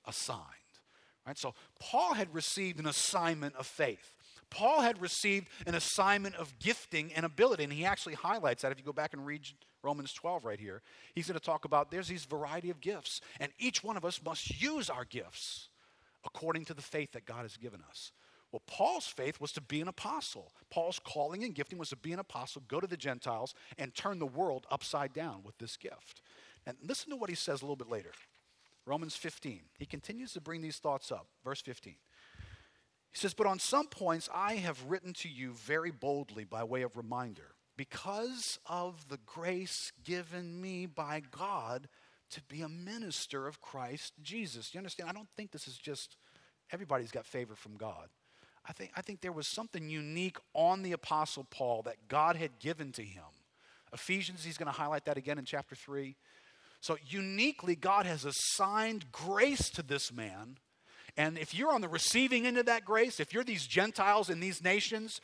[0.06, 0.42] assigned.
[1.26, 1.38] Right?
[1.38, 4.14] So Paul had received an assignment of faith.
[4.50, 8.78] Paul had received an assignment of gifting and ability, and he actually highlights that if
[8.78, 9.42] you go back and read
[9.82, 10.82] Romans 12 right here.
[11.14, 14.20] He's going to talk about there's these variety of gifts, and each one of us
[14.24, 15.68] must use our gifts
[16.24, 18.12] according to the faith that God has given us.
[18.50, 20.52] Well, Paul's faith was to be an apostle.
[20.70, 24.18] Paul's calling and gifting was to be an apostle, go to the Gentiles, and turn
[24.18, 26.22] the world upside down with this gift.
[26.66, 28.12] And listen to what he says a little bit later.
[28.86, 29.60] Romans 15.
[29.78, 31.26] He continues to bring these thoughts up.
[31.44, 31.96] Verse 15.
[33.12, 36.82] He says, But on some points I have written to you very boldly by way
[36.82, 41.88] of reminder, because of the grace given me by God
[42.30, 44.74] to be a minister of Christ Jesus.
[44.74, 45.08] You understand?
[45.08, 46.16] I don't think this is just
[46.72, 48.08] everybody's got favor from God.
[48.68, 52.58] I think, I think there was something unique on the Apostle Paul that God had
[52.58, 53.24] given to him.
[53.92, 56.16] Ephesians, he's going to highlight that again in chapter 3.
[56.80, 60.58] So, uniquely, God has assigned grace to this man
[61.18, 64.38] and if you're on the receiving end of that grace, if you're these Gentiles in
[64.38, 65.20] these nations,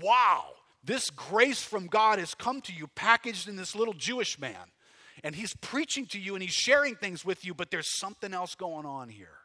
[0.00, 0.46] wow,
[0.82, 4.72] this grace from God has come to you packaged in this little Jewish man.
[5.22, 8.54] And he's preaching to you and he's sharing things with you, but there's something else
[8.54, 9.36] going on here.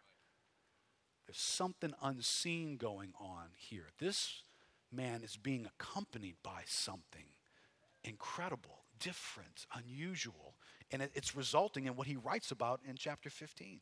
[1.27, 3.87] There's something unseen going on here.
[3.99, 4.41] This
[4.93, 7.25] man is being accompanied by something
[8.05, 10.55] incredible, different, unusual.
[10.91, 13.81] And it's resulting in what he writes about in chapter 15.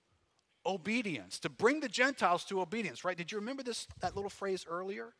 [0.65, 3.17] obedience, to bring the Gentiles to obedience, right?
[3.17, 5.13] Did you remember this that little phrase earlier?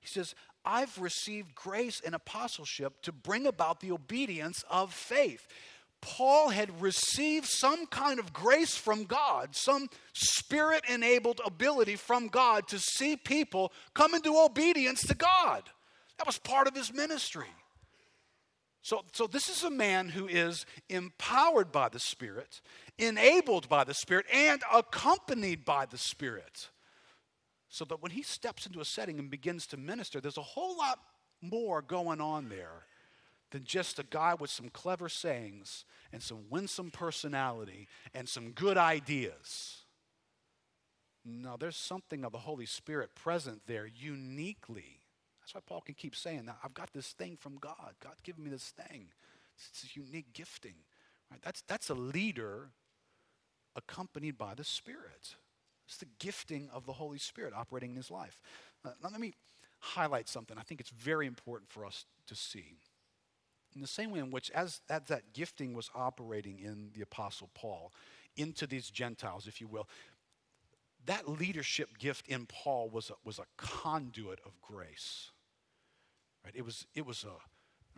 [0.00, 5.46] He says, I've received grace and apostleship to bring about the obedience of faith.
[6.00, 12.68] Paul had received some kind of grace from God, some spirit enabled ability from God
[12.68, 15.62] to see people come into obedience to God.
[16.18, 17.48] That was part of his ministry.
[18.86, 22.60] So, so this is a man who is empowered by the Spirit,
[22.98, 26.70] enabled by the Spirit, and accompanied by the Spirit.
[27.68, 30.78] So that when he steps into a setting and begins to minister, there's a whole
[30.78, 30.98] lot
[31.42, 32.86] more going on there
[33.50, 38.78] than just a guy with some clever sayings and some winsome personality and some good
[38.78, 39.82] ideas.
[41.24, 45.00] No, there's something of the Holy Spirit present there uniquely.
[45.40, 47.94] That's why Paul can keep saying, I've got this thing from God.
[48.00, 49.08] God's given me this thing.
[49.56, 50.74] It's a unique gifting.
[51.30, 51.40] Right?
[51.42, 52.70] That's, that's a leader
[53.76, 55.36] accompanied by the Spirit.
[55.86, 58.40] It's the gifting of the Holy Spirit operating in his life.
[58.84, 59.34] Uh, now, let me
[59.78, 62.78] highlight something I think it's very important for us to see.
[63.74, 67.92] In the same way in which, as, that gifting was operating in the Apostle Paul,
[68.36, 69.88] into these Gentiles, if you will,
[71.04, 75.30] that leadership gift in Paul was a, was a conduit of grace.
[76.44, 76.54] Right?
[76.56, 77.34] It was, it was a,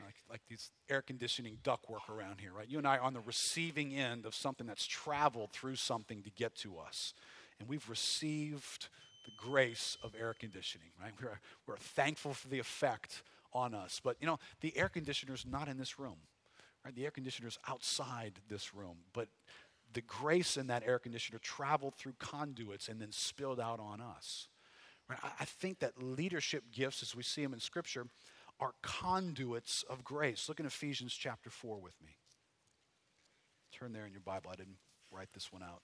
[0.04, 2.68] like, like these air conditioning ductwork around here, right?
[2.68, 6.30] You and I are on the receiving end of something that's traveled through something to
[6.30, 7.14] get to us.
[7.58, 8.88] And we've received
[9.24, 11.12] the grace of air conditioning, right?
[11.20, 14.00] We're, we're thankful for the effect on us.
[14.02, 16.16] But, you know, the air conditioner is not in this room,
[16.84, 16.94] right?
[16.94, 18.96] The air conditioner is outside this room.
[19.12, 19.28] But
[19.92, 24.48] the grace in that air conditioner traveled through conduits and then spilled out on us.
[25.08, 25.18] Right?
[25.22, 28.06] I, I think that leadership gifts, as we see them in Scripture,
[28.61, 30.49] are conduits of grace.
[30.49, 32.16] Look in Ephesians chapter 4 with me.
[33.73, 34.51] Turn there in your Bible.
[34.53, 34.79] I didn't
[35.12, 35.83] write this one out.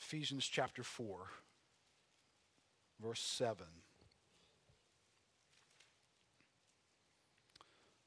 [0.00, 1.26] Ephesians chapter 4,
[3.02, 3.66] verse 7.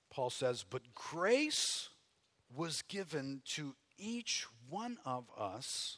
[0.09, 1.89] Paul says, But grace
[2.55, 5.97] was given to each one of us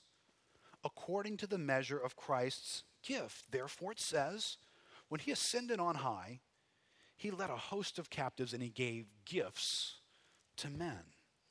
[0.83, 3.51] according to the measure of Christ's gift.
[3.51, 4.57] Therefore, it says,
[5.09, 6.39] when he ascended on high,
[7.15, 9.95] he led a host of captives and he gave gifts
[10.57, 11.01] to men.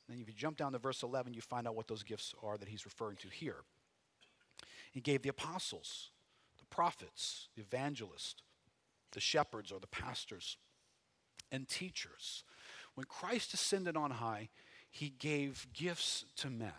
[0.08, 2.58] And if you jump down to verse 11, you find out what those gifts are
[2.58, 3.62] that he's referring to here.
[4.90, 6.10] He gave the apostles,
[6.58, 8.42] the prophets, the evangelists,
[9.12, 10.56] the shepherds or the pastors,
[11.52, 12.42] and teachers.
[12.94, 14.48] When Christ ascended on high,
[14.90, 16.72] he gave gifts to men.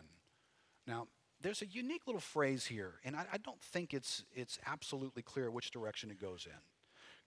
[0.85, 1.07] Now,
[1.41, 5.49] there's a unique little phrase here, and I, I, don't think it's, it's absolutely clear
[5.49, 6.59] which direction it goes in.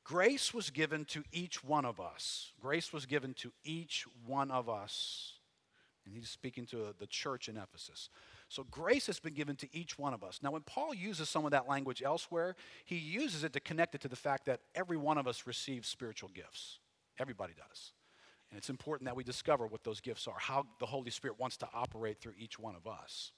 [0.05, 2.53] Grace was given to each one of us.
[2.61, 5.33] Grace was given to each one of us.
[6.05, 8.11] And he's speaking to the church in Ephesus.
[8.51, 10.41] So grace has been given to each one of us.
[10.43, 14.03] Now, when Paul uses some of that language elsewhere, he uses it to connect it
[14.03, 16.79] to the fact that every one of us receives spiritual gifts.
[17.19, 17.93] Everybody does.
[18.55, 21.57] And it's important that we discover what those gifts are, how the Holy Spirit wants
[21.57, 23.33] to operate through each one of us.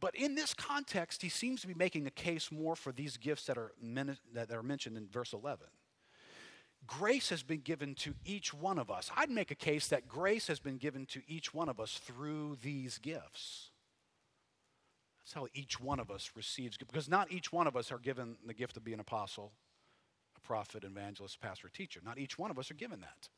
[0.00, 3.44] But in this context, he seems to be making a case more for these gifts
[3.44, 5.66] that are, men- that are mentioned in verse 11.
[6.86, 9.10] Grace has been given to each one of us.
[9.14, 12.56] I'd make a case that grace has been given to each one of us through
[12.62, 13.72] these gifts.
[15.20, 18.38] That's how each one of us receives, because not each one of us are given
[18.46, 19.52] the gift of being an apostle,
[20.34, 22.00] a prophet, evangelist, pastor, teacher.
[22.02, 23.28] Not each one of us are given that.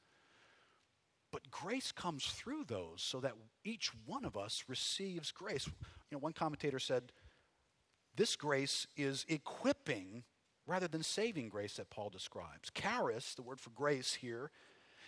[1.30, 5.66] But grace comes through those so that each one of us receives grace.
[5.66, 5.74] You
[6.12, 7.12] know, one commentator said,
[8.16, 10.24] this grace is equipping
[10.66, 12.70] rather than saving grace that Paul describes.
[12.74, 14.50] Charis, the word for grace here,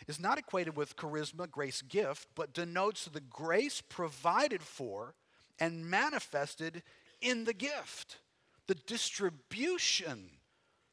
[0.09, 5.15] is not equated with charisma, grace gift, but denotes the grace provided for
[5.59, 6.83] and manifested
[7.21, 8.19] in the gift,
[8.67, 10.31] the distribution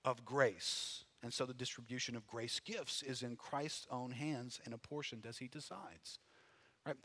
[0.04, 4.74] of grace and so the distribution of grace gifts is in Christ's own hands and
[4.74, 6.20] apportioned as he decides.
[6.86, 6.96] Right?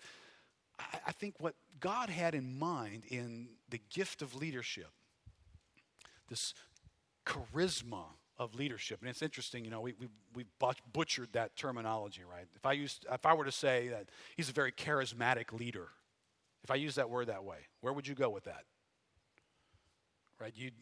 [1.07, 4.91] I, think what God had in mind in the gift of leadership,
[6.29, 6.55] this
[7.27, 8.05] charisma
[8.39, 9.01] of leadership.
[9.01, 10.45] And it's interesting, you know, we, we, we
[10.93, 12.47] butchered that terminology, right?
[12.55, 15.89] If I, used, if I were to say that he's a very charismatic leader,
[16.65, 18.65] if I use that word that way, where would you go with that?
[20.41, 20.53] Right?
[20.57, 20.75] You'd,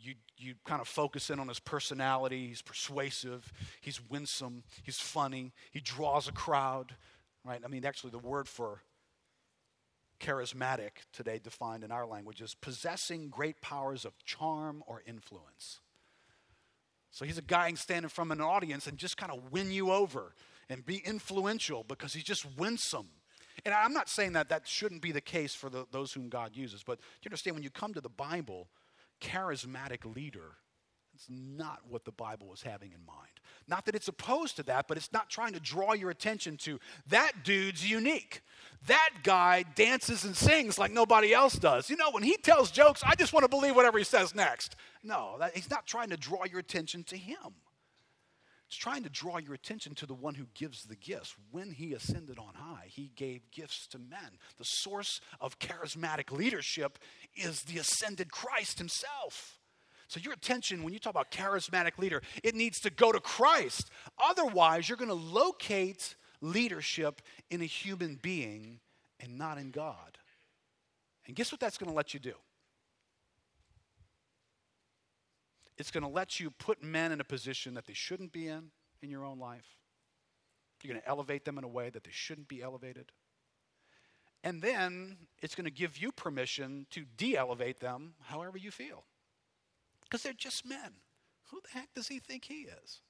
[0.00, 2.48] you, you kind of focus in on his personality.
[2.48, 6.94] He's persuasive, he's winsome, he's funny, he draws a crowd,
[7.44, 7.60] right?
[7.64, 8.82] I mean, actually, the word for
[10.20, 15.80] charismatic today, defined in our language, is possessing great powers of charm or influence.
[17.10, 20.34] So he's a guy standing from an audience and just kind of win you over
[20.68, 23.08] and be influential because he's just winsome.
[23.64, 26.54] And I'm not saying that that shouldn't be the case for the, those whom God
[26.54, 28.68] uses, but you understand when you come to the Bible,
[29.20, 30.56] charismatic leader.
[31.14, 33.40] It's not what the Bible was having in mind.
[33.66, 36.78] Not that it's opposed to that, but it's not trying to draw your attention to
[37.08, 38.42] that dude's unique.
[38.86, 41.90] That guy dances and sings like nobody else does.
[41.90, 44.76] You know, when he tells jokes, I just want to believe whatever he says next.
[45.02, 47.54] No, that, he's not trying to draw your attention to him.
[48.68, 51.34] It's trying to draw your attention to the one who gives the gifts.
[51.50, 54.38] When he ascended on high, he gave gifts to men.
[54.58, 56.98] The source of charismatic leadership
[57.34, 59.58] is the ascended Christ himself.
[60.08, 63.90] So, your attention, when you talk about charismatic leader, it needs to go to Christ.
[64.22, 68.80] Otherwise, you're going to locate leadership in a human being
[69.18, 70.18] and not in God.
[71.26, 72.34] And guess what that's going to let you do?
[75.78, 78.70] It's going to let you put men in a position that they shouldn't be in
[79.00, 79.76] in your own life.
[80.82, 83.12] You're going to elevate them in a way that they shouldn't be elevated.
[84.44, 89.04] And then it's going to give you permission to de elevate them however you feel.
[90.02, 90.94] Because they're just men.
[91.50, 93.00] Who the heck does he think he is?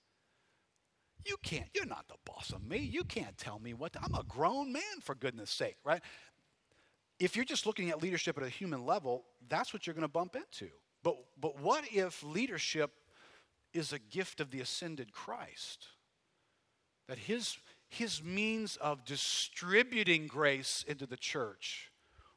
[1.24, 2.78] You can't, you're not the boss of me.
[2.78, 6.00] You can't tell me what, to, I'm a grown man, for goodness sake, right?
[7.18, 10.08] If you're just looking at leadership at a human level, that's what you're going to
[10.08, 10.70] bump into.
[11.08, 12.90] But, but what if leadership
[13.72, 15.86] is a gift of the ascended Christ?
[17.08, 17.56] That his,
[17.88, 21.90] his means of distributing grace into the church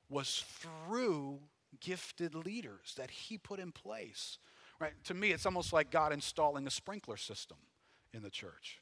[0.08, 1.40] was through
[1.82, 4.38] gifted leaders that he put in place.
[4.80, 4.94] Right?
[5.04, 7.58] To me, it's almost like God installing a sprinkler system
[8.14, 8.80] in the church.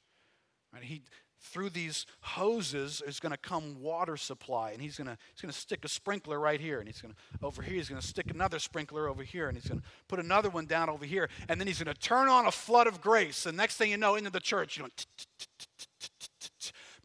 [0.72, 0.84] Right?
[0.84, 1.02] He,
[1.40, 5.52] through these hoses is going to come water supply and he's going to he's going
[5.52, 8.06] to stick a sprinkler right here and he's going to over here he's going to
[8.06, 11.30] stick another sprinkler over here and he's going to put another one down over here
[11.48, 13.46] and then he's going to turn on a flood of grace.
[13.46, 14.86] And next thing you know into the church you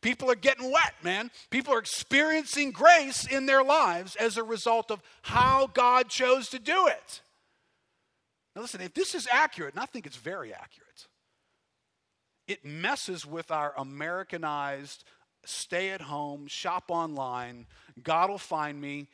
[0.00, 1.30] people are getting wet man.
[1.50, 6.58] People are experiencing grace in their lives as a result of how god chose to
[6.58, 7.22] do it.
[8.56, 11.06] Now listen if this is accurate and i think it's very accurate
[12.46, 15.04] it messes with our Americanized
[15.44, 17.66] stay at home, shop online,
[18.02, 19.08] God will find me.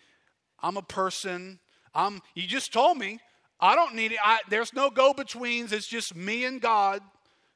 [0.61, 1.59] I'm a person.
[1.95, 3.21] I'm you just told me
[3.61, 4.19] I don't need it.
[4.23, 5.73] I, there's no go betweens.
[5.73, 7.03] It's just me and God.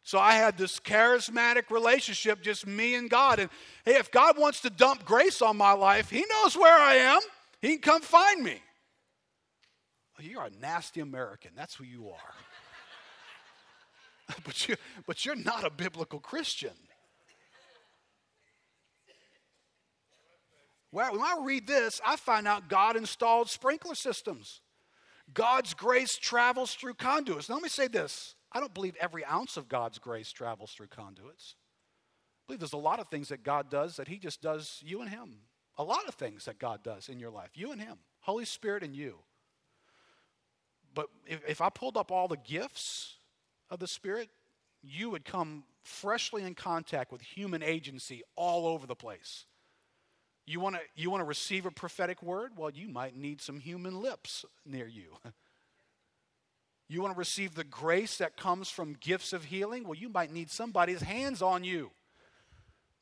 [0.02, 3.38] So I had this charismatic relationship, just me and God.
[3.38, 3.50] And
[3.86, 7.20] hey, if God wants to dump grace on my life, He knows where I am.
[7.62, 8.60] He can come find me.
[10.20, 11.52] you're a nasty American.
[11.56, 12.34] That's who you are.
[14.44, 16.72] but, you, but you're not a biblical Christian.
[20.92, 24.60] Well, when I read this, I find out God installed sprinkler systems.
[25.32, 27.48] God's grace travels through conduits.
[27.48, 30.86] Now, let me say this I don't believe every ounce of God's grace travels through
[30.86, 31.56] conduits.
[31.56, 35.00] I believe there's a lot of things that God does that He just does you
[35.00, 35.38] and Him.
[35.76, 38.84] A lot of things that God does in your life, you and Him, Holy Spirit
[38.84, 39.18] and you.
[40.94, 43.16] But if, if I pulled up all the gifts
[43.70, 44.28] of the Spirit,
[44.82, 49.46] you would come freshly in contact with human agency all over the place.
[50.46, 52.52] You want to you want to receive a prophetic word?
[52.56, 55.16] Well, you might need some human lips near you.
[56.86, 59.84] You want to receive the grace that comes from gifts of healing?
[59.84, 61.90] Well, you might need somebody's hands on you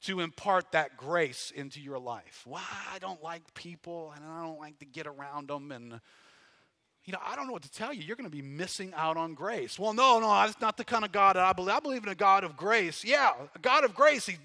[0.02, 2.44] to impart that grace into your life.
[2.46, 6.00] Well, I don't like people and I don't like to get around them and
[7.04, 8.02] you know, I don't know what to tell you.
[8.02, 9.78] You're going to be missing out on grace.
[9.78, 11.74] Well, no, no, that's not the kind of God that I believe.
[11.74, 13.04] I believe in a God of grace.
[13.04, 14.26] Yeah, a God of grace.
[14.26, 14.36] He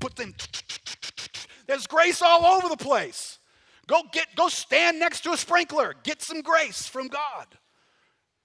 [0.00, 0.34] put them.
[1.66, 3.38] There's grace all over the place.
[3.86, 5.94] Go get, go stand next to a sprinkler.
[6.02, 7.46] Get some grace from God.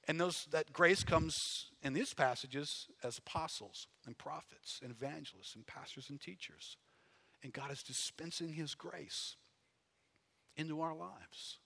[0.08, 5.66] And those that grace comes in these passages as apostles and prophets and evangelists and
[5.66, 6.78] pastors and teachers.
[7.42, 9.38] And God is dispensing His grace
[10.56, 11.58] into our lives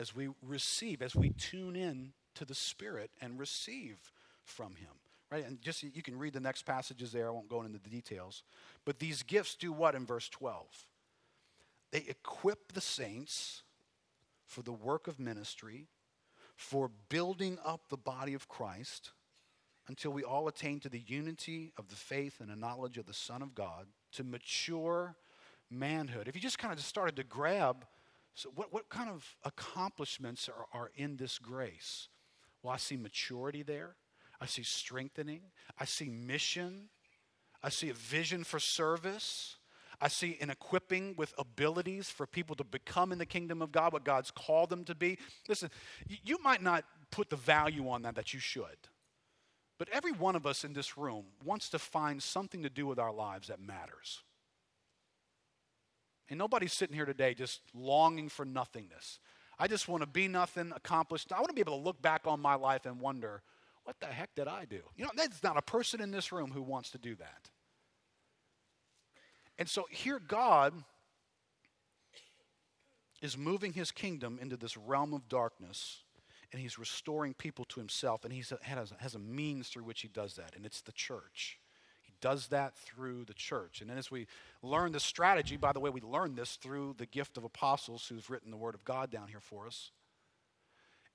[0.00, 3.98] as we receive, as we tune in to the Spirit and receive
[4.42, 4.88] from Him.
[5.30, 5.46] Right?
[5.46, 7.28] And just you can read the next passages there.
[7.28, 8.42] I won't go into the details.
[8.84, 10.66] But these gifts do what in verse 12?
[11.92, 13.62] They equip the saints
[14.46, 15.86] for the work of ministry,
[16.56, 19.10] for building up the body of Christ
[19.86, 23.14] until we all attain to the unity of the faith and the knowledge of the
[23.14, 25.14] Son of God, to mature
[25.70, 26.26] manhood.
[26.26, 27.84] If you just kind of just started to grab
[28.40, 32.08] so, what, what kind of accomplishments are, are in this grace?
[32.62, 33.96] Well, I see maturity there.
[34.40, 35.42] I see strengthening.
[35.78, 36.88] I see mission.
[37.62, 39.56] I see a vision for service.
[40.00, 43.92] I see an equipping with abilities for people to become in the kingdom of God
[43.92, 45.18] what God's called them to be.
[45.46, 45.68] Listen,
[46.08, 48.88] you might not put the value on that that you should.
[49.76, 52.98] But every one of us in this room wants to find something to do with
[52.98, 54.22] our lives that matters.
[56.30, 59.18] And nobody's sitting here today just longing for nothingness.
[59.58, 61.32] I just want to be nothing, accomplished.
[61.32, 63.42] I want to be able to look back on my life and wonder,
[63.84, 64.80] what the heck did I do?
[64.96, 67.50] You know, there's not a person in this room who wants to do that.
[69.58, 70.72] And so here, God
[73.20, 76.04] is moving his kingdom into this realm of darkness
[76.52, 80.34] and he's restoring people to himself, and he has, a means through which he does
[80.34, 81.60] that, and it's the church.
[82.20, 83.80] Does that through the church.
[83.80, 84.26] And then as we
[84.62, 88.28] learn the strategy, by the way, we learn this through the gift of apostles who've
[88.30, 89.90] written the Word of God down here for us.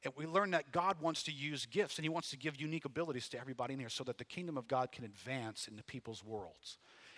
[0.04, 2.86] And we learn that God wants to use gifts, and He wants to give unique
[2.86, 5.84] abilities to everybody in here so that the kingdom of God can advance in the
[5.84, 6.78] people's worlds.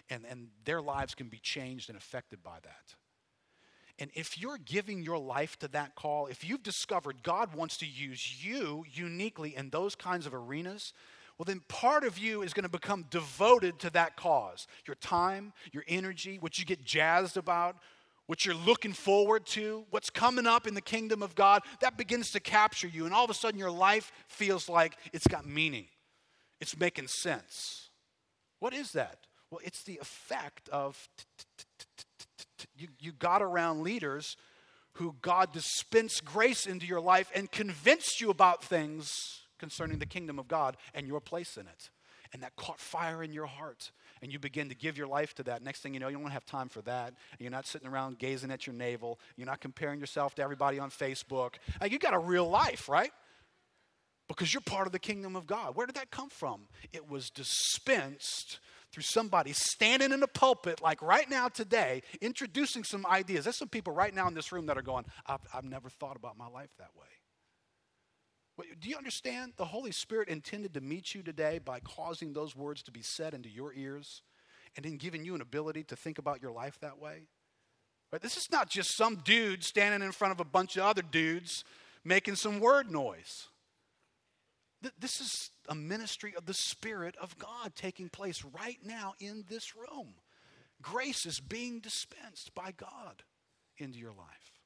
[0.10, 2.96] And, and their lives can be changed and affected by that.
[4.00, 7.86] And if you're giving your life to that call, if you've discovered God wants to
[7.86, 10.94] use you uniquely in those kinds of arenas,
[11.38, 14.68] well, then part of you is going to become devoted to that cause.
[14.88, 17.76] Your time, your energy, what you get jazzed about,
[18.26, 22.32] what you're looking forward to, what's coming up in the kingdom of God, that begins
[22.32, 23.06] to capture you.
[23.06, 25.86] And all of a sudden, your life feels like it's got meaning,
[26.60, 27.90] it's making sense.
[28.60, 29.20] What is that?
[29.52, 31.08] Well, it's the effect of
[32.76, 34.36] you, you got around leaders
[34.94, 40.39] who God dispensed grace into your life and convinced you about things concerning the kingdom
[40.39, 41.89] of God and your place in it.
[42.34, 43.91] And that caught fire in your heart.
[44.22, 45.64] And you begin to give your life to that.
[45.64, 47.14] Next thing you know, you don't have time for that.
[47.39, 49.20] You're not sitting around gazing at your navel.
[49.38, 51.55] You're not comparing yourself to everybody on Facebook.
[51.80, 53.12] Like, you got a real life, right?
[54.28, 55.76] Because you're part of the kingdom of God.
[55.76, 56.68] Where did that come from?
[56.91, 58.60] It was dispensed
[58.91, 63.45] through somebody standing in a pulpit like right now today, introducing some ideas.
[63.45, 66.16] There's some people right now in this room that are going, I've, I've never thought
[66.16, 67.08] about my life that way.
[68.58, 69.53] Do you understand?
[69.58, 73.34] The Holy Spirit intended to meet you today by causing those words to be said
[73.34, 74.24] into your ears
[74.76, 77.28] and then giving you an ability to think about your life that way.
[78.12, 81.01] But this is not just some dude standing in front of a bunch of other
[81.01, 81.64] dudes
[82.03, 83.47] making some word noise.
[84.99, 89.76] This is a ministry of the Spirit of God taking place right now in this
[89.76, 90.14] room.
[90.82, 93.24] Grace is being dispensed by God
[93.78, 94.62] into your life.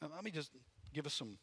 [0.00, 0.50] Now, let me just
[0.92, 1.38] give us some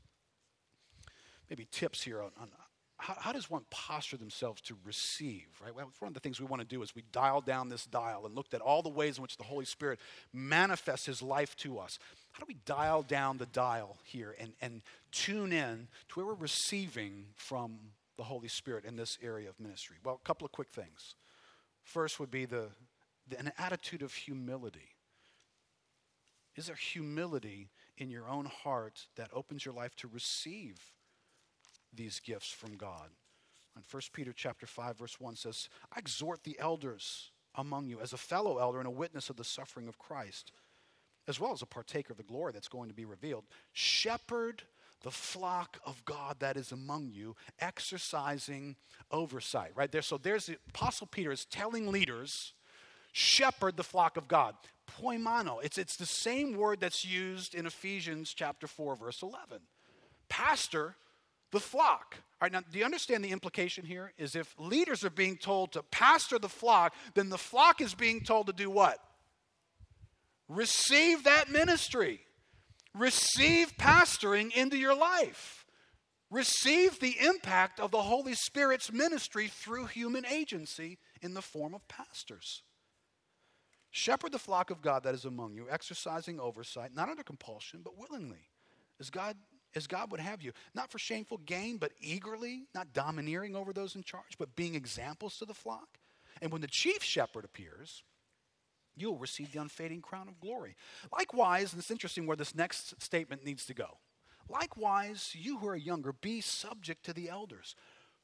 [1.52, 2.48] maybe tips here on, on
[2.96, 5.76] how, how, does one posture themselves to receive, right?
[5.76, 8.26] Well, one of the things we want to do is we dial down this dial
[8.26, 10.00] and looked at all the ways in which the Holy Spirit
[10.32, 12.00] manifests his life to us.
[12.32, 14.82] How do we dial down the dial here and, and
[15.12, 17.80] tune in to where we're receiving from
[18.18, 19.98] the Holy Spirit in this area of ministry?
[20.06, 21.16] Well, a couple of quick things.
[21.84, 22.68] First would be the,
[23.28, 24.96] the an attitude of humility.
[26.56, 30.80] Is there humility in your own heart that opens your life to receive
[31.94, 33.10] these gifts from God?
[33.76, 38.14] And 1 Peter chapter 5 verse 1 says, "I exhort the elders among you as
[38.14, 40.52] a fellow elder and a witness of the suffering of Christ."
[41.28, 43.46] as well as a partaker of the glory that's going to be revealed.
[43.74, 44.64] Shepherd
[45.04, 48.76] the flock of God that is among you, exercising
[49.10, 49.72] oversight.
[49.76, 50.02] Right there.
[50.02, 52.54] So there's the Apostle Peter is telling leaders,
[53.12, 54.56] shepherd the flock of God.
[54.88, 55.64] Poimano.
[55.64, 59.60] It's, it's the same word that's used in Ephesians chapter 4, verse 11.
[60.30, 60.96] Pastor
[61.52, 62.16] the flock.
[62.42, 64.14] All right, now, do you understand the implication here?
[64.18, 68.22] Is if leaders are being told to pastor the flock, then the flock is being
[68.22, 68.98] told to do what?
[70.48, 72.22] Receive that ministry.
[72.94, 75.66] Receive pastoring into your life.
[76.30, 81.88] Receive the impact of the Holy Spirit's ministry through human agency in the form of
[81.88, 82.64] pastors.
[83.92, 87.98] Shepherd the flock of God that is among you, exercising oversight, not under compulsion, but
[87.98, 88.48] willingly,
[89.00, 89.36] as God,
[89.76, 90.52] as God would have you.
[90.74, 95.38] Not for shameful gain, but eagerly, not domineering over those in charge, but being examples
[95.38, 96.00] to the flock.
[96.42, 98.04] And when the chief shepherd appears,
[98.96, 100.76] you'll receive the unfading crown of glory.
[101.12, 103.98] Likewise, and it's interesting where this next statement needs to go.
[104.50, 107.76] Likewise, you who are younger, be subject to the elders.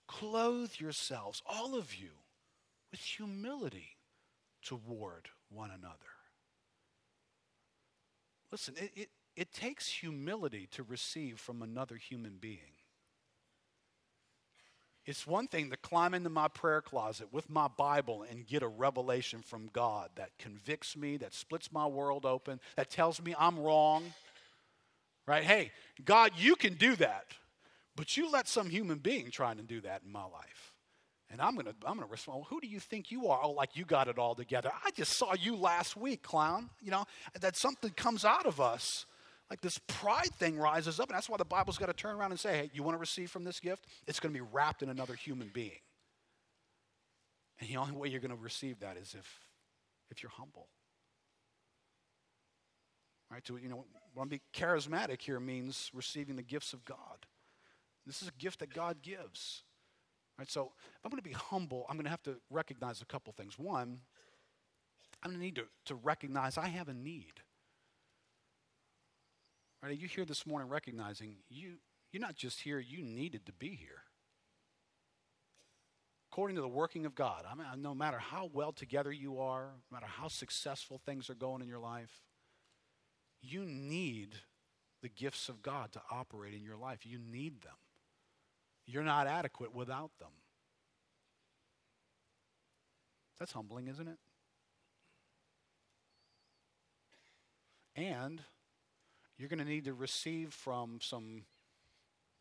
[0.08, 2.10] Clothe yourselves, all of you,
[2.92, 3.98] with humility
[4.62, 5.96] toward one another.
[8.52, 12.74] Listen, it, it, it takes humility to receive from another human being.
[15.06, 18.68] It's one thing to climb into my prayer closet with my Bible and get a
[18.68, 23.60] revelation from God that convicts me, that splits my world open, that tells me I'm
[23.60, 24.12] wrong.
[25.28, 25.44] Right?
[25.44, 25.72] Hey,
[26.04, 27.28] God, you can do that,
[27.96, 30.74] but you let some human being trying to do that in my life.
[31.30, 33.40] And I'm gonna, I'm gonna respond, well, who do you think you are?
[33.44, 34.72] Oh, like you got it all together.
[34.84, 36.70] I just saw you last week, clown.
[36.82, 37.06] You know,
[37.40, 39.06] that something comes out of us
[39.50, 41.10] like this pride thing rises up.
[41.10, 43.00] And that's why the Bible's got to turn around and say, hey, you want to
[43.00, 43.86] receive from this gift?
[44.06, 45.80] It's going to be wrapped in another human being.
[47.60, 49.40] And the only way you're going to receive that is if,
[50.10, 50.68] if you're humble.
[53.32, 53.44] Right?
[53.46, 53.86] To, you know,
[54.16, 57.26] want to be charismatic here means receiving the gifts of God.
[58.06, 59.64] This is a gift that God gives.
[60.38, 60.50] Right?
[60.50, 63.34] So if I'm going to be humble, I'm going to have to recognize a couple
[63.34, 63.58] things.
[63.58, 64.00] One,
[65.24, 67.42] I'm going to need to, to recognize I have a need.
[69.84, 71.74] Are you here this morning recognizing you,
[72.12, 74.04] you're not just here, you needed to be here?
[76.32, 79.70] According to the working of God, I mean, no matter how well together you are,
[79.92, 82.22] no matter how successful things are going in your life,
[83.42, 84.36] you need
[85.02, 87.06] the gifts of God to operate in your life.
[87.06, 87.76] You need them.
[88.86, 90.32] You're not adequate without them.
[93.40, 94.18] That's humbling, isn't it?
[97.96, 98.42] And
[99.38, 101.44] you're going to need to receive from some,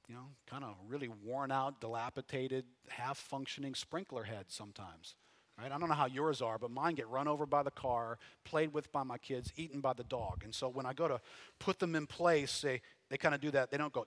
[0.09, 5.15] you know, kind of really worn out, dilapidated, half functioning sprinkler heads sometimes.
[5.59, 5.73] Right?
[5.73, 8.75] I don't know how yours are, but mine get run over by the car, played
[8.75, 10.43] with by my kids, eaten by the dog.
[10.45, 11.19] And so when I go to
[11.59, 13.71] put them in place, they, they kind of do that.
[13.71, 14.07] They don't go,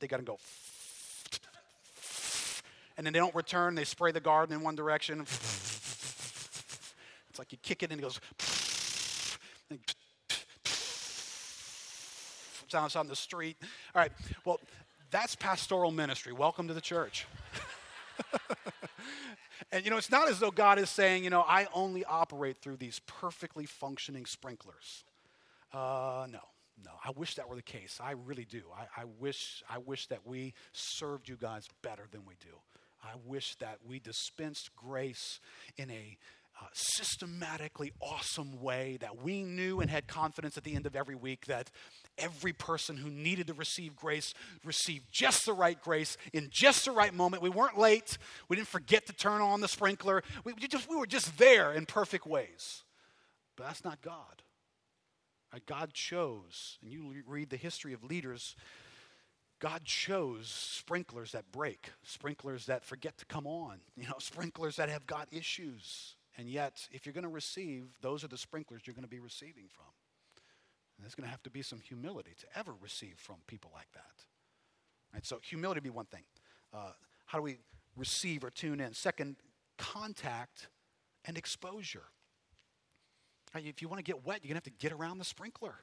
[0.00, 0.38] they got to go,
[2.96, 3.74] and then they don't return.
[3.74, 5.20] They spray the garden in one direction.
[5.20, 5.38] It's
[7.38, 8.18] like you kick it and it goes,
[12.70, 13.56] sounds on the street.
[13.94, 14.12] All right,
[14.44, 14.60] well,
[15.10, 16.32] that's pastoral ministry.
[16.32, 17.26] Welcome to the church.
[19.72, 22.58] and you know, it's not as though God is saying, you know, I only operate
[22.60, 25.04] through these perfectly functioning sprinklers.
[25.72, 26.40] Uh, no,
[26.84, 26.90] no.
[27.04, 27.98] I wish that were the case.
[28.02, 28.62] I really do.
[28.76, 32.56] I, I wish, I wish that we served you guys better than we do.
[33.02, 35.40] I wish that we dispensed grace
[35.76, 36.16] in a
[36.60, 41.14] uh, systematically awesome way that we knew and had confidence at the end of every
[41.14, 41.70] week that
[42.18, 46.92] every person who needed to receive grace received just the right grace in just the
[46.92, 47.42] right moment.
[47.42, 48.18] We weren't late.
[48.48, 50.22] We didn't forget to turn on the sprinkler.
[50.44, 52.84] We, just, we were just there in perfect ways.
[53.56, 54.42] But that's not God.
[55.66, 58.54] God chose, and you read the history of leaders,
[59.60, 64.88] God chose sprinklers that break, sprinklers that forget to come on, you know, sprinklers that
[64.88, 66.14] have got issues.
[66.36, 69.18] And yet, if you're going to receive, those are the sprinklers you're going to be
[69.18, 69.86] receiving from.
[70.98, 73.90] And there's going to have to be some humility to ever receive from people like
[73.94, 74.24] that.
[75.14, 76.24] Right, so, humility be one thing.
[76.74, 76.90] Uh,
[77.26, 77.58] how do we
[77.96, 78.92] receive or tune in?
[78.92, 79.36] Second,
[79.78, 80.68] contact
[81.24, 82.04] and exposure.
[83.54, 85.76] If you want to get wet, you're going to have to get around the sprinkler.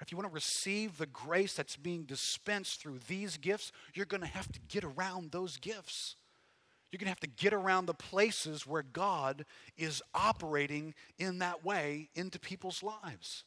[0.00, 4.20] If you want to receive the grace that's being dispensed through these gifts, you're going
[4.22, 6.16] to have to get around those gifts.
[6.90, 9.44] You're going to have to get around the places where God
[9.76, 13.44] is operating in that way into people's lives.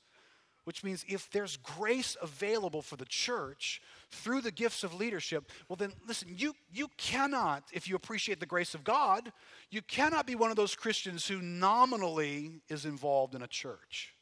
[0.70, 5.76] Which means if there's grace available for the church through the gifts of leadership, well,
[5.76, 9.32] then listen, you, you cannot, if you appreciate the grace of God,
[9.72, 14.14] you cannot be one of those Christians who nominally is involved in a church.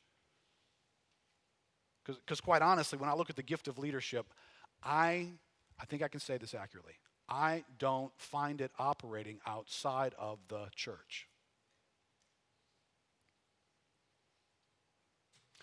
[2.06, 4.28] Because, quite honestly, when I look at the gift of leadership,
[4.82, 5.28] I,
[5.78, 6.94] I think I can say this accurately.
[7.28, 11.28] I don't find it operating outside of the church.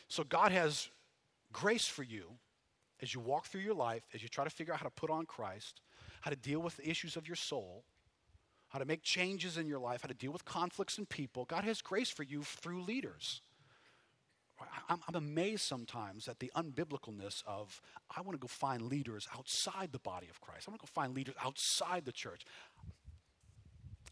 [0.08, 0.88] So God has
[1.52, 2.32] grace for you
[3.00, 5.10] as you walk through your life, as you try to figure out how to put
[5.10, 5.80] on Christ,
[6.20, 7.84] how to deal with the issues of your soul,
[8.68, 11.44] how to make changes in your life, how to deal with conflicts in people.
[11.44, 13.40] God has grace for you through leaders.
[14.88, 17.80] I'm, I'm amazed sometimes at the unbiblicalness of
[18.16, 20.68] I want to go find leaders outside the body of Christ.
[20.68, 22.44] I want to go find leaders outside the church.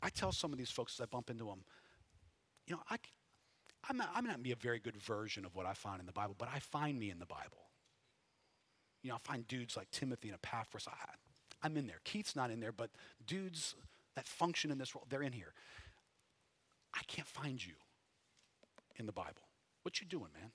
[0.02, 1.64] I tell some of these folks as I bump into them,
[2.66, 2.96] you know, I,
[3.88, 6.06] I'm not, I may not be a very good version of what I find in
[6.06, 7.58] the Bible, but I find me in the Bible.
[9.02, 10.86] You know, I find dudes like Timothy and Epaphras.
[10.88, 10.94] I,
[11.62, 12.00] I'm in there.
[12.04, 12.90] Keith's not in there, but
[13.26, 13.74] dudes
[14.14, 15.52] that function in this world, they're in here.
[16.94, 17.74] I can't find you
[18.96, 19.48] in the Bible.
[19.82, 20.50] What you doing, man?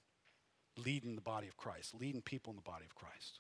[0.78, 3.39] Leading the body of Christ, leading people in the body of Christ.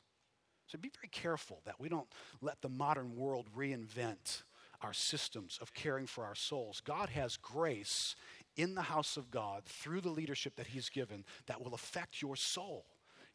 [0.65, 2.07] So be very careful that we don't
[2.41, 4.43] let the modern world reinvent
[4.81, 6.81] our systems of caring for our souls.
[6.83, 8.15] God has grace
[8.57, 12.35] in the house of God through the leadership that He's given that will affect your
[12.35, 12.85] soul.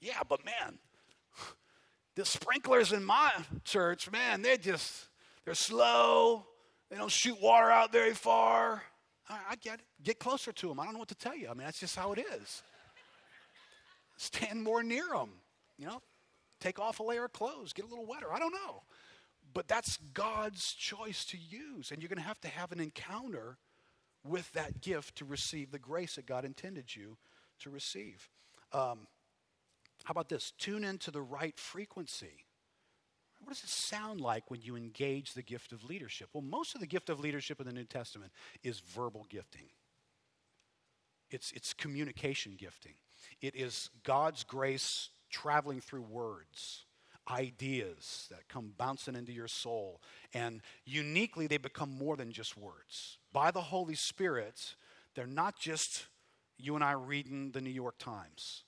[0.00, 0.78] Yeah, but man,
[2.16, 3.30] the sprinklers in my
[3.64, 5.08] church, man, they're just,
[5.44, 6.44] they're slow.
[6.90, 8.82] They don't shoot water out very far.
[9.28, 9.86] I, get it.
[10.02, 10.78] Get closer to them.
[10.78, 11.48] I don't know what to tell you.
[11.48, 12.62] I mean, that's just how it is.
[14.18, 15.30] Stand more near them.
[15.78, 16.02] You know,
[16.60, 18.32] take off a layer of clothes, get a little wetter.
[18.32, 18.82] I don't know.
[19.54, 21.90] But that's God's choice to use.
[21.90, 23.58] And you're going to have to have an encounter
[24.24, 27.16] with that gift to receive the grace that God intended you
[27.60, 28.28] to receive.
[28.72, 29.06] Um,
[30.04, 30.52] how about this?
[30.58, 32.44] Tune into the right frequency.
[33.40, 36.28] What does it sound like when you engage the gift of leadership?
[36.32, 39.66] Well, most of the gift of leadership in the New Testament is verbal gifting.
[41.30, 42.94] It's, it's communication gifting.
[43.40, 46.84] It is God's grace traveling through words,
[47.28, 50.00] ideas that come bouncing into your soul.
[50.34, 53.18] And uniquely, they become more than just words.
[53.32, 54.74] By the Holy Spirit,
[55.14, 56.06] they're not just
[56.58, 58.64] you and I reading the New York Times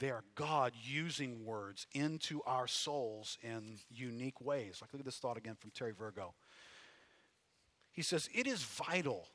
[0.00, 4.78] they are God using words into our souls in unique ways.
[4.80, 6.34] Like, look at this thought again from Terry Virgo.
[7.92, 9.28] He says, It is vital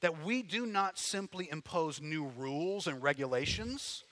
[0.00, 4.04] that we do not simply impose new rules and regulations,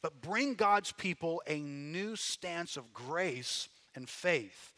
[0.00, 4.72] but bring God's people a new stance of grace and faith.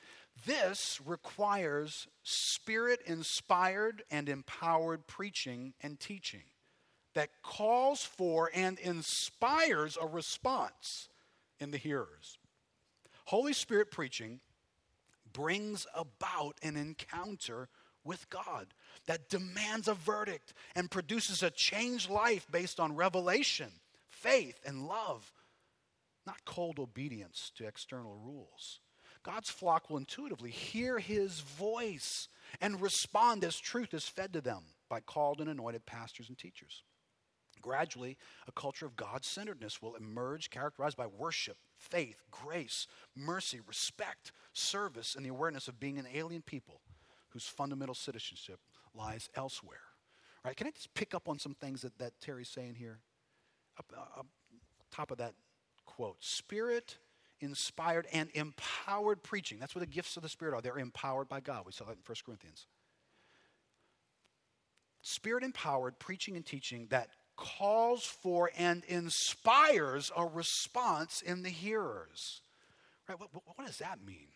[0.47, 6.45] This requires spirit inspired and empowered preaching and teaching
[7.15, 11.09] that calls for and inspires a response
[11.59, 12.39] in the hearers.
[13.27, 14.41] Holy Spirit preaching
[15.33, 17.69] brings about an encounter
[18.05, 18.69] with God
[19.07, 23.71] that demands a verdict and produces a changed life based on revelation,
[24.09, 25.33] faith, and love,
[26.27, 28.81] not cold obedience to external rules.
[29.23, 32.29] God's flock will intuitively hear his voice
[32.61, 36.83] and respond as truth is fed to them by called and anointed pastors and teachers.
[37.61, 38.17] Gradually,
[38.47, 45.15] a culture of God centeredness will emerge, characterized by worship, faith, grace, mercy, respect, service,
[45.15, 46.81] and the awareness of being an alien people
[47.31, 48.61] whose fundamental citizenship
[48.95, 49.81] lies elsewhere.
[50.45, 50.57] Right?
[50.57, 53.01] Can I just pick up on some things that, that Terry's saying here?
[53.79, 54.27] Up, uh, up
[54.91, 55.35] top of that
[55.85, 56.99] quote Spirit
[57.41, 59.59] inspired and empowered preaching.
[59.59, 60.61] That's what the gifts of the Spirit are.
[60.61, 61.65] They're empowered by God.
[61.67, 62.67] We saw that in 1 Corinthians.
[65.03, 72.43] Spirit empowered preaching and teaching that calls for and inspires a response in the hearers.
[73.09, 73.19] Right?
[73.19, 74.29] What, what does that mean?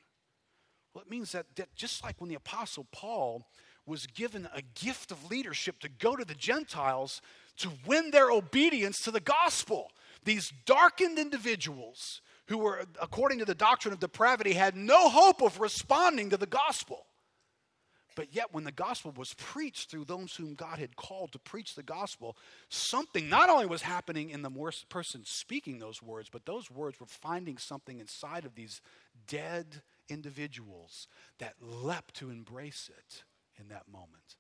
[0.95, 3.49] Well, it means that, that just like when the Apostle Paul
[3.87, 7.21] was given a gift of leadership to go to the Gentiles
[7.59, 9.91] to win their obedience to the gospel.
[10.25, 15.61] These darkened individuals who were, according to the doctrine of depravity, had no hope of
[15.61, 17.07] responding to the gospel.
[18.15, 21.75] But yet, when the gospel was preached through those whom God had called to preach
[21.75, 22.37] the gospel,
[22.69, 24.51] something not only was happening in the
[24.89, 28.83] person speaking those words, but those words were finding something inside of these
[29.27, 33.25] dead individuals that leapt to embrace it
[33.59, 34.37] in that moment.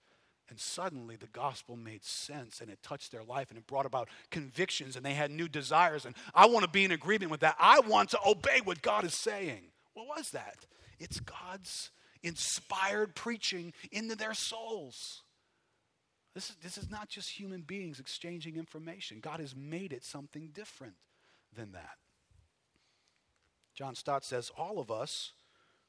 [0.48, 4.08] And suddenly the gospel made sense and it touched their life and it brought about
[4.30, 6.04] convictions and they had new desires.
[6.04, 7.56] And I want to be in agreement with that.
[7.58, 9.62] I want to obey what God is saying.
[9.94, 10.56] What was that?
[10.98, 11.90] It's God's
[12.22, 15.22] inspired preaching into their souls.
[16.34, 19.20] This is, this is not just human beings exchanging information.
[19.20, 20.94] God has made it something different
[21.54, 21.96] than that.
[23.74, 25.32] John Stott says all of us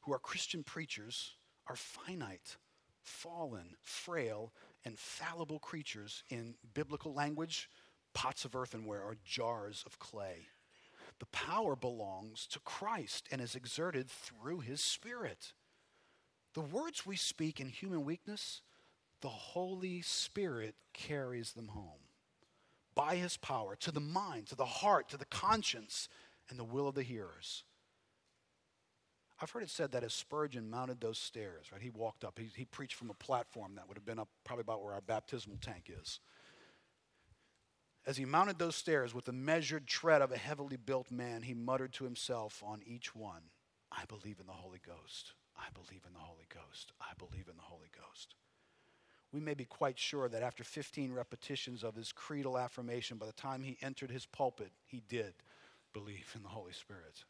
[0.01, 1.35] who are Christian preachers
[1.67, 2.57] are finite
[3.03, 4.51] fallen, frail,
[4.85, 7.69] and fallible creatures in biblical language,
[8.13, 10.47] pots of earthenware or jars of clay.
[11.19, 15.53] The power belongs to Christ and is exerted through his Spirit.
[16.53, 18.61] The words we speak in human weakness,
[19.21, 22.01] the Holy Spirit carries them home
[22.95, 26.09] by his power to the mind, to the heart, to the conscience,
[26.49, 27.63] and the will of the hearers.
[29.43, 32.49] I've heard it said that as Spurgeon mounted those stairs, right, he walked up, he,
[32.55, 35.57] he preached from a platform that would have been up probably about where our baptismal
[35.59, 36.21] tank is.
[38.05, 41.53] As he mounted those stairs with the measured tread of a heavily built man, he
[41.53, 43.41] muttered to himself on each one,
[43.91, 45.33] I believe in the Holy Ghost.
[45.57, 46.93] I believe in the Holy Ghost.
[47.01, 48.35] I believe in the Holy Ghost.
[49.33, 53.33] We may be quite sure that after 15 repetitions of his creedal affirmation, by the
[53.33, 55.33] time he entered his pulpit, he did
[55.91, 57.25] believe in the Holy Spirit.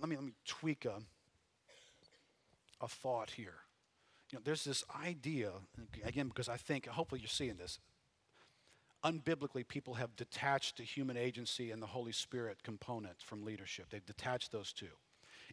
[0.00, 0.98] Let me, let me tweak a,
[2.80, 3.54] a thought here.
[4.30, 5.52] You know, there's this idea,
[6.04, 7.78] again, because I think, hopefully you're seeing this.
[9.04, 13.86] Unbiblically, people have detached the human agency and the Holy Spirit component from leadership.
[13.90, 14.88] They've detached those two.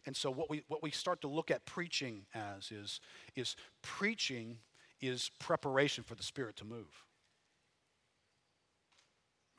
[0.06, 3.00] And so what we, what we start to look at preaching as is,
[3.36, 4.58] is preaching
[5.00, 7.04] is preparation for the Spirit to move.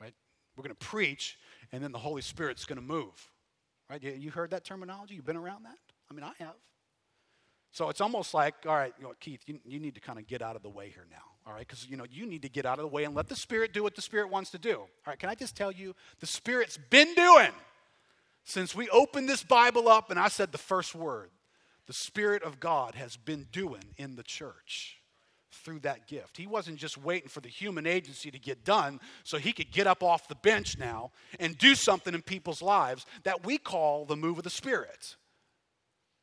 [0.00, 0.14] Right?
[0.56, 1.38] We're going to preach,
[1.72, 3.30] and then the Holy Spirit's going to move.
[3.88, 4.02] Right?
[4.02, 5.14] You heard that terminology?
[5.14, 5.78] You've been around that?
[6.10, 6.54] I mean, I have.
[7.72, 10.26] So it's almost like, all right, you know, Keith, you, you need to kind of
[10.26, 11.66] get out of the way here now, all right?
[11.66, 13.72] Because, you know, you need to get out of the way and let the Spirit
[13.72, 14.78] do what the Spirit wants to do.
[14.78, 17.52] All right, can I just tell you, the Spirit's been doing
[18.44, 21.30] since we opened this Bible up and I said the first word.
[21.86, 24.98] The Spirit of God has been doing in the church
[25.56, 26.36] through that gift.
[26.36, 29.86] He wasn't just waiting for the human agency to get done so he could get
[29.86, 34.16] up off the bench now and do something in people's lives that we call the
[34.16, 35.16] move of the Spirit.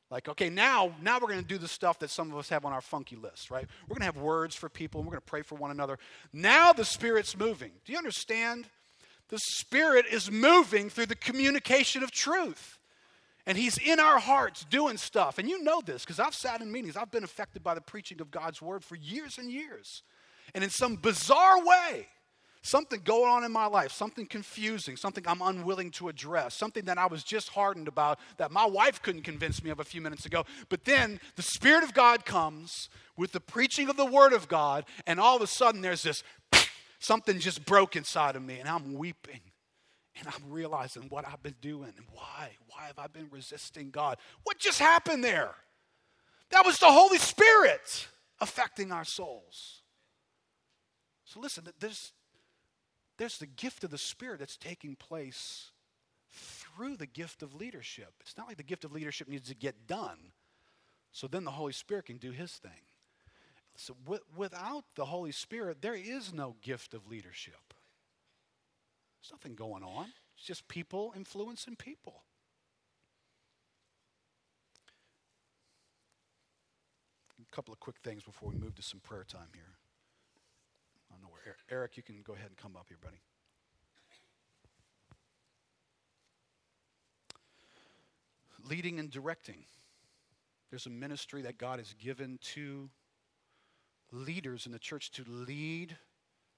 [0.09, 2.65] Like, okay, now, now we're going to do the stuff that some of us have
[2.65, 3.65] on our funky list, right?
[3.87, 5.97] We're going to have words for people and we're going to pray for one another.
[6.31, 7.71] Now the Spirit's moving.
[7.83, 8.67] Do you understand?
[9.29, 12.77] The Spirit is moving through the communication of truth.
[13.45, 15.37] And he's in our hearts doing stuff.
[15.37, 16.95] And you know this because I've sat in meetings.
[16.95, 20.03] I've been affected by the preaching of God's word for years and years.
[20.55, 22.07] And in some bizarre way,
[22.63, 26.97] something going on in my life, something confusing, something I'm unwilling to address, something that
[26.97, 30.25] I was just hardened about that my wife couldn't convince me of a few minutes
[30.25, 30.45] ago.
[30.69, 34.85] But then the Spirit of God comes with the preaching of the Word of God,
[35.05, 36.23] and all of a sudden there's this
[36.99, 39.41] something just broke inside of me, and I'm weeping.
[40.15, 42.51] And I'm realizing what I've been doing and why.
[42.67, 44.17] Why have I been resisting God?
[44.43, 45.55] What just happened there?
[46.51, 48.07] That was the Holy Spirit
[48.39, 49.81] affecting our souls.
[51.25, 52.11] So listen, there's,
[53.17, 55.71] there's the gift of the Spirit that's taking place
[56.31, 58.13] through the gift of leadership.
[58.19, 60.31] It's not like the gift of leadership needs to get done.
[61.11, 62.71] So then the Holy Spirit can do his thing.
[63.75, 67.72] So w- without the Holy Spirit, there is no gift of leadership.
[69.23, 70.07] There's nothing going on.
[70.35, 72.23] It's just people influencing people.
[77.41, 79.77] A couple of quick things before we move to some prayer time here.
[81.09, 83.21] I don't know where Eric, you can go ahead and come up here, buddy.
[88.67, 89.63] Leading and directing.
[90.69, 92.89] There's a ministry that God has given to
[94.11, 95.95] leaders in the church to lead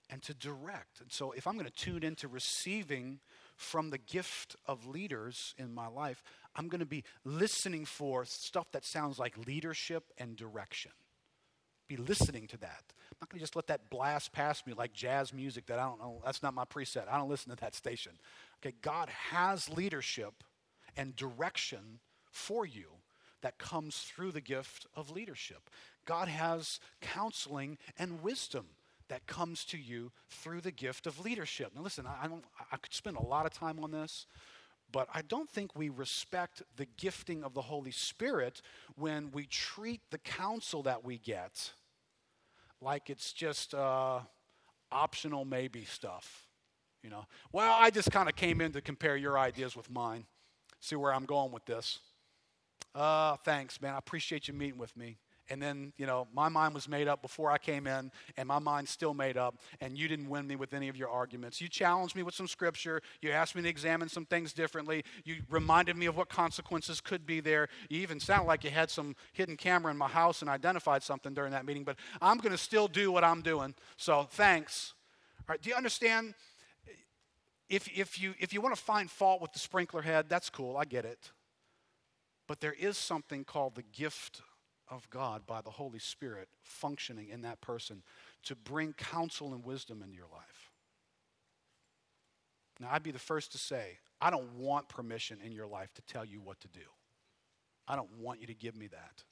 [0.09, 1.01] and to direct.
[1.01, 3.19] And so, if I'm going to tune into receiving
[3.55, 6.23] from the gift of leaders in my life,
[6.55, 10.91] I'm going to be listening for stuff that sounds like leadership and direction.
[11.87, 12.83] Be listening to that.
[13.11, 15.83] I'm not going to just let that blast past me like jazz music that I
[15.83, 16.21] don't know.
[16.25, 17.07] That's not my preset.
[17.09, 18.13] I don't listen to that station.
[18.59, 20.43] Okay, God has leadership
[20.97, 21.99] and direction
[22.31, 22.87] for you
[23.41, 25.69] that comes through the gift of leadership.
[26.05, 28.65] God has counseling and wisdom
[29.09, 31.71] that comes to you through the gift of leadership.
[31.75, 34.25] Now, listen, I, don't, I could spend a lot of time on this,
[34.91, 38.61] but I don't think we respect the gifting of the Holy Spirit
[38.95, 41.71] when we treat the counsel that we get
[42.81, 44.19] like it's just uh,
[44.91, 46.47] optional maybe stuff.
[47.03, 50.25] You know, well, I just kind of came in to compare your ideas with mine,
[50.79, 51.99] see where I'm going with this.
[52.95, 53.93] Uh, thanks, man.
[53.93, 55.17] I appreciate you meeting with me.
[55.49, 58.59] And then, you know, my mind was made up before I came in, and my
[58.59, 61.61] mind's still made up, and you didn't win me with any of your arguments.
[61.61, 63.01] You challenged me with some scripture.
[63.21, 65.03] You asked me to examine some things differently.
[65.23, 67.67] You reminded me of what consequences could be there.
[67.89, 71.33] You even sounded like you had some hidden camera in my house and identified something
[71.33, 73.75] during that meeting, but I'm going to still do what I'm doing.
[73.97, 74.93] So thanks.
[75.41, 76.33] All right, do you understand?
[77.69, 80.77] If, if, you, if you want to find fault with the sprinkler head, that's cool.
[80.77, 81.31] I get it.
[82.47, 84.41] But there is something called the gift
[84.89, 88.03] of God by the Holy Spirit functioning in that person
[88.43, 90.71] to bring counsel and wisdom into your life.
[92.79, 96.01] Now, I'd be the first to say, I don't want permission in your life to
[96.01, 96.81] tell you what to do.
[97.87, 99.23] I don't want you to give me that.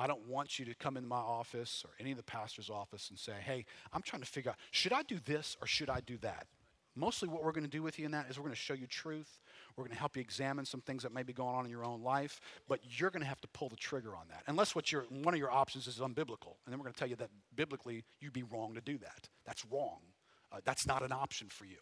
[0.00, 3.10] I don't want you to come into my office or any of the pastor's office
[3.10, 6.00] and say, hey, I'm trying to figure out, should I do this or should I
[6.00, 6.46] do that?
[6.94, 8.74] Mostly what we're going to do with you in that is we're going to show
[8.74, 9.38] you truth.
[9.78, 11.84] We're going to help you examine some things that may be going on in your
[11.84, 14.42] own life, but you're going to have to pull the trigger on that.
[14.48, 16.56] Unless what your, one of your options is unbiblical.
[16.66, 19.28] And then we're going to tell you that biblically you'd be wrong to do that.
[19.46, 20.00] That's wrong.
[20.50, 21.76] Uh, that's not an option for you.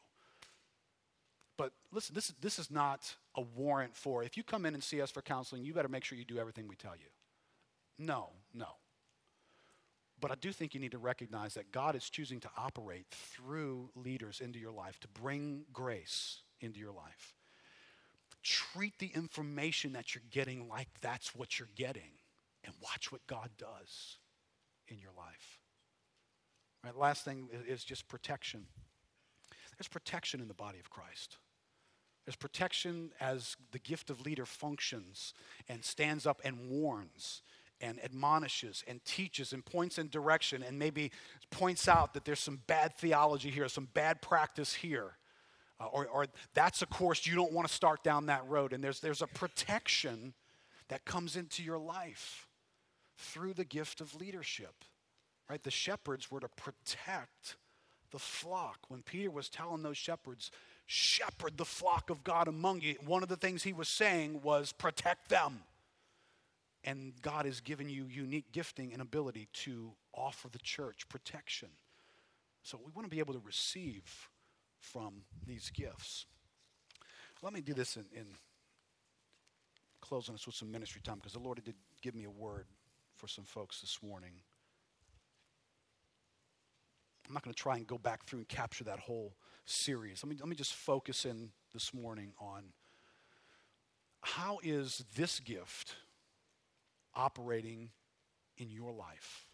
[1.57, 5.01] But listen, this, this is not a warrant for if you come in and see
[5.01, 7.09] us for counseling, you better make sure you do everything we tell you.
[7.99, 8.77] No, no.
[10.21, 13.89] But I do think you need to recognize that God is choosing to operate through
[13.95, 17.33] leaders into your life to bring grace into your life
[18.47, 22.13] treat the information that you're getting like that's what you're getting
[22.65, 24.19] and watch what God does
[24.87, 25.59] in your life.
[26.85, 28.67] Right, last thing is just protection.
[29.77, 31.39] There's protection in the body of Christ.
[32.25, 35.35] There's protection as the gift of leader functions
[35.69, 37.43] and stands up and warns
[37.81, 41.11] and admonishes and teaches and points in direction and maybe
[41.51, 45.17] points out that there's some bad theology here, some bad practice here
[45.79, 48.73] uh, or, or that's a course you don't want to start down that road.
[48.73, 50.35] And there's, there's a protection
[50.89, 52.47] that comes into your life
[53.19, 54.85] through the gift of leadership.
[55.49, 55.63] Right?
[55.63, 57.57] The shepherds were to protect
[58.11, 58.79] the flock.
[58.89, 60.51] When Peter was telling those shepherds,
[60.87, 64.73] shepherd the flock of God among you, one of the things he was saying was
[64.73, 65.61] protect them.
[66.85, 71.69] And God has given you unique gifting and ability to offer the church protection.
[72.63, 74.29] So we want to be able to receive
[74.87, 76.27] from these gifts.
[77.43, 78.27] Let me do this in, in
[80.01, 82.67] closing us with some ministry time because the Lord did give me a word
[83.17, 84.33] for some folks this morning.
[87.27, 89.35] I'm not going to try and go back through and capture that whole
[89.65, 90.23] series.
[90.23, 92.73] Let me, let me just focus in this morning on
[94.21, 95.97] how is this gift
[97.15, 97.91] operating
[98.59, 99.49] in your life?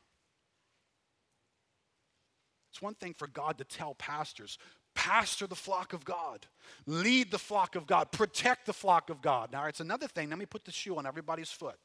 [2.71, 4.59] It's one thing for God to tell pastors,
[4.95, 6.47] pastor the flock of God,
[6.87, 9.53] lead the flock of God, protect the flock of God.
[9.53, 10.31] Now, it's another thing.
[10.31, 11.77] Let me put the shoe on everybody's foot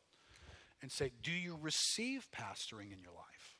[0.81, 3.55] and say, Do you receive pastoring in your life?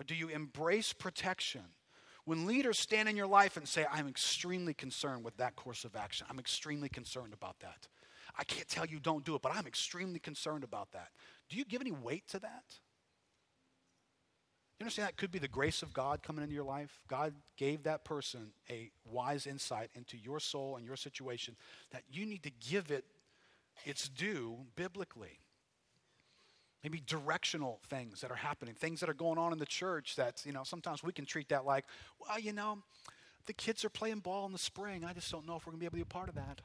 [0.00, 1.62] Or do you embrace protection?
[2.24, 5.96] When leaders stand in your life and say, I'm extremely concerned with that course of
[5.96, 7.88] action, I'm extremely concerned about that.
[8.38, 11.08] I can't tell you don't do it, but I'm extremely concerned about that.
[11.48, 12.64] Do you give any weight to that?
[14.82, 17.04] Understand that could be the grace of God coming into your life?
[17.06, 21.54] God gave that person a wise insight into your soul and your situation
[21.92, 23.04] that you need to give it
[23.84, 25.38] its due biblically.
[26.82, 30.42] Maybe directional things that are happening, things that are going on in the church that,
[30.44, 31.84] you know, sometimes we can treat that like,
[32.18, 32.78] well, you know,
[33.46, 35.04] the kids are playing ball in the spring.
[35.04, 36.34] I just don't know if we're going to be able to be a part of
[36.34, 36.60] that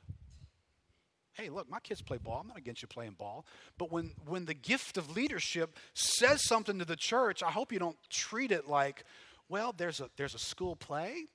[1.37, 2.39] hey, look, my kids play ball.
[2.41, 3.45] I'm not against you playing ball.
[3.77, 7.79] But when, when the gift of leadership says something to the church, I hope you
[7.79, 9.03] don't treat it like,
[9.47, 11.25] well, there's a, there's a school play,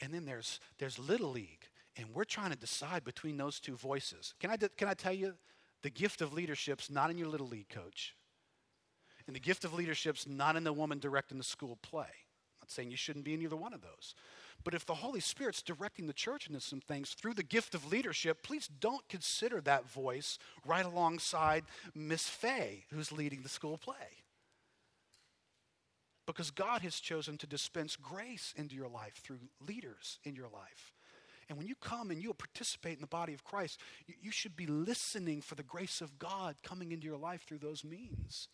[0.00, 1.68] and then there's, there's Little League.
[1.96, 4.34] And we're trying to decide between those two voices.
[4.38, 5.34] Can I, can I tell you,
[5.82, 8.14] the gift of leadership's not in your Little League coach.
[9.26, 12.02] And the gift of leadership's not in the woman directing the school play.
[12.02, 14.14] I'm not saying you shouldn't be in either one of those.
[14.66, 17.92] But if the Holy Spirit's directing the church into some things through the gift of
[17.92, 21.62] leadership, please don't consider that voice right alongside
[21.94, 24.24] Miss Fay, who's leading the school play.
[26.26, 30.92] Because God has chosen to dispense grace into your life through leaders in your life.
[31.48, 34.56] And when you come and you participate in the body of Christ, you, you, should
[34.56, 38.48] be listening for the grace of God coming into your life through those means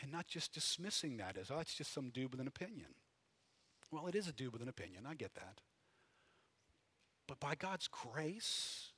[0.00, 2.94] and not just dismissing that as, oh, that's just some dude with an opinion.
[3.92, 5.04] Well, it is a dude with an opinion.
[5.06, 5.60] I get that.
[7.28, 8.92] But by God's grace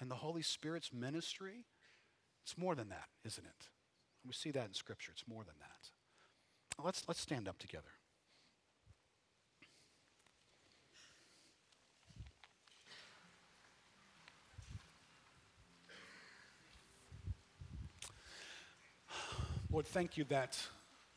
[0.00, 1.66] and the Holy Spirit's ministry,
[2.44, 3.68] it's more than that, isn't it?
[4.24, 5.10] We see that in Scripture.
[5.12, 6.84] It's more than that.
[6.84, 7.84] Let's, let's stand up together.
[19.70, 20.58] Lord, thank you that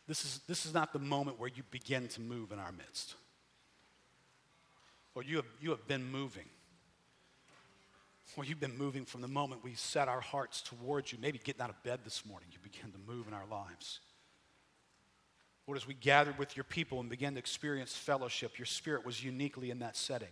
[0.09, 3.13] this is, this is not the moment where you begin to move in our midst.
[5.13, 6.45] Or you have, you have been moving.
[8.35, 11.19] Well, you've been moving from the moment we set our hearts towards you.
[11.21, 13.99] Maybe getting out of bed this morning, you began to move in our lives.
[15.67, 19.23] Lord, as we gathered with your people and began to experience fellowship, your spirit was
[19.23, 20.29] uniquely in that setting.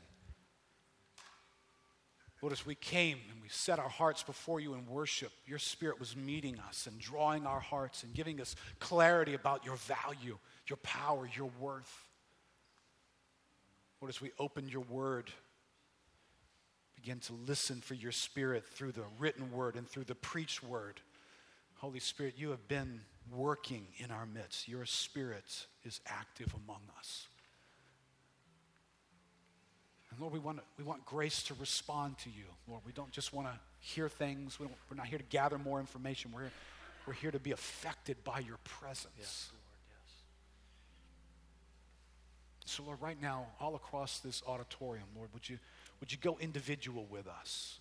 [2.42, 6.00] Lord, as we came and we set our hearts before you in worship, your Spirit
[6.00, 10.78] was meeting us and drawing our hearts and giving us clarity about your value, your
[10.78, 12.06] power, your worth.
[14.00, 15.32] Lord, as we open your word,
[16.96, 21.02] begin to listen for your Spirit through the written word and through the preached word.
[21.78, 24.68] Holy Spirit, you have been working in our midst.
[24.68, 27.28] Your Spirit is active among us.
[30.18, 32.46] And Lord, we want, we want grace to respond to you.
[32.68, 34.60] Lord, we don't just want to hear things.
[34.60, 36.32] We are not here to gather more information.
[36.34, 36.50] We're,
[37.06, 39.14] we're here to be affected by your presence.
[39.20, 39.62] Yes, Lord,
[42.66, 42.74] yes.
[42.74, 45.60] So, Lord, right now, all across this auditorium, Lord, would you,
[46.00, 47.78] would you go individual with us?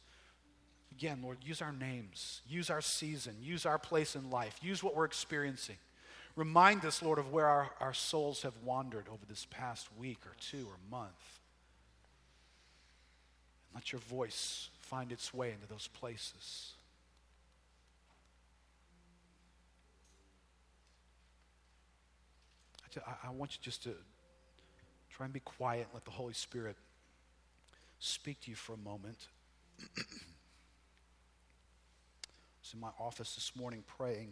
[0.92, 4.94] Again, Lord, use our names, use our season, use our place in life, use what
[4.94, 5.76] we're experiencing.
[6.36, 10.34] Remind us, Lord, of where our, our souls have wandered over this past week or
[10.38, 11.40] two or month.
[13.76, 16.72] Let your voice find its way into those places.
[23.06, 23.90] I, I want you just to
[25.10, 26.76] try and be quiet, let the Holy Spirit
[27.98, 29.28] speak to you for a moment.
[29.98, 30.02] I
[32.62, 34.30] was in my office this morning praying,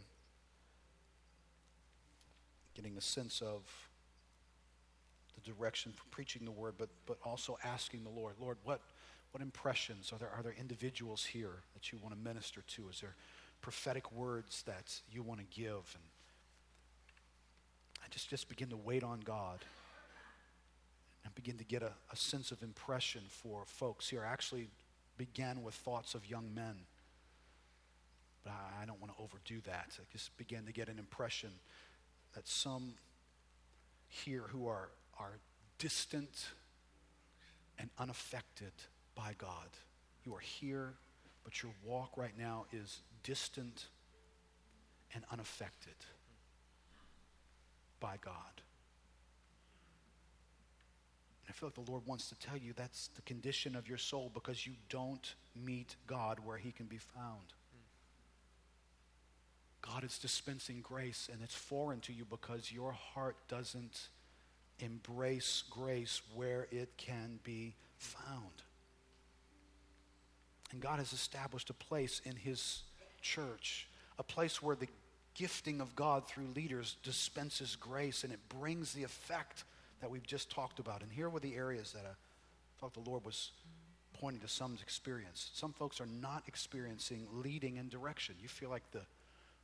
[2.75, 3.61] getting a sense of
[5.35, 8.81] the direction for preaching the word, but, but also asking the Lord, Lord, what,
[9.35, 10.31] what impressions are there?
[10.31, 12.89] Are there individuals here that you want to minister to?
[12.89, 13.17] Is there
[13.63, 15.73] prophetic words that you want to give?
[15.73, 16.05] And
[18.05, 19.65] I just, just begin to wait on God
[21.25, 24.25] and begin to get a, a sense of impression for folks here.
[24.25, 24.69] I actually
[25.19, 26.77] began with thoughts of young men.
[28.45, 29.99] But I, I don't want to overdo that.
[29.99, 31.51] I just began to get an impression
[32.37, 32.95] that some
[34.07, 35.39] here who are, are
[35.79, 36.51] distant
[37.81, 38.71] and unaffected
[39.15, 39.69] by God.
[40.25, 40.95] You are here,
[41.45, 43.87] but your walk right now is distant
[45.15, 45.95] and unaffected
[48.01, 48.35] by God.
[51.47, 53.99] And I feel like the Lord wants to tell you that's the condition of your
[53.99, 57.53] soul because you don't meet God where he can be found.
[59.83, 64.09] God is dispensing grace and it's foreign to you because your heart doesn't
[64.81, 68.63] embrace grace where it can be found.
[70.73, 72.83] And God has established a place in His
[73.21, 73.89] church,
[74.19, 74.89] a place where the
[75.35, 79.65] gifting of God through leaders dispenses grace and it brings the effect
[80.01, 81.03] that we've just talked about.
[81.03, 82.15] And here were the areas that I
[82.81, 83.51] thought the Lord was
[84.21, 85.51] pointing to some's experience.
[85.55, 88.37] Some folks are not experiencing leading and direction.
[88.41, 89.03] You feel like the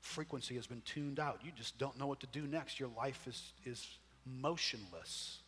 [0.01, 1.41] frequency has been tuned out.
[1.45, 2.81] You just don't know what to do next.
[2.81, 3.87] Your life is, is
[4.27, 5.39] motionless.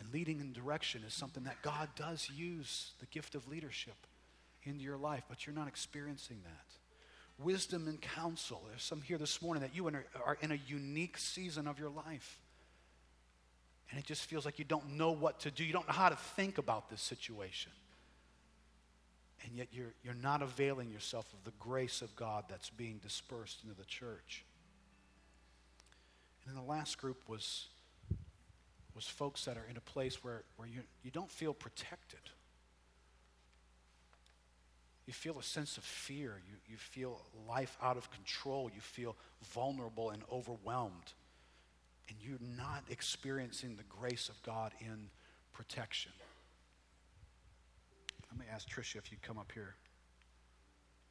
[0.00, 3.94] And leading and direction is something that God does use the gift of leadership
[4.64, 7.44] into your life, but you're not experiencing that.
[7.44, 8.62] Wisdom and counsel.
[8.68, 12.38] There's some here this morning that you are in a unique season of your life.
[13.90, 15.64] And it just feels like you don't know what to do.
[15.64, 17.72] You don't know how to think about this situation.
[19.44, 23.62] And yet you're, you're not availing yourself of the grace of God that's being dispersed
[23.64, 24.44] into the church.
[26.44, 27.66] And then the last group was,
[29.00, 32.20] was folks that are in a place where, where you, you don't feel protected.
[35.06, 36.40] You feel a sense of fear.
[36.46, 38.70] You, you feel life out of control.
[38.74, 41.12] You feel vulnerable and overwhelmed
[42.10, 45.08] and you're not experiencing the grace of God in
[45.52, 46.12] protection.
[48.30, 49.74] Let me ask Tricia if you'd come up here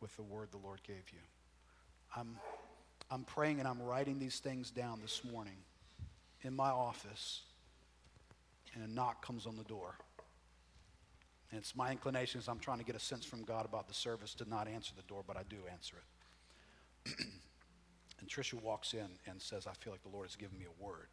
[0.02, 1.20] with the word the Lord gave you.
[2.16, 2.38] I'm,
[3.10, 5.58] I'm praying and I'm writing these things down this morning
[6.42, 7.42] in my office,
[8.74, 9.96] and a knock comes on the door.
[11.52, 13.94] And it's my inclination as I'm trying to get a sense from God about the
[13.94, 15.96] service to not answer the door, but I do answer
[17.06, 17.16] it.
[18.20, 20.84] And Tricia walks in and says, I feel like the Lord has given me a
[20.84, 21.08] word.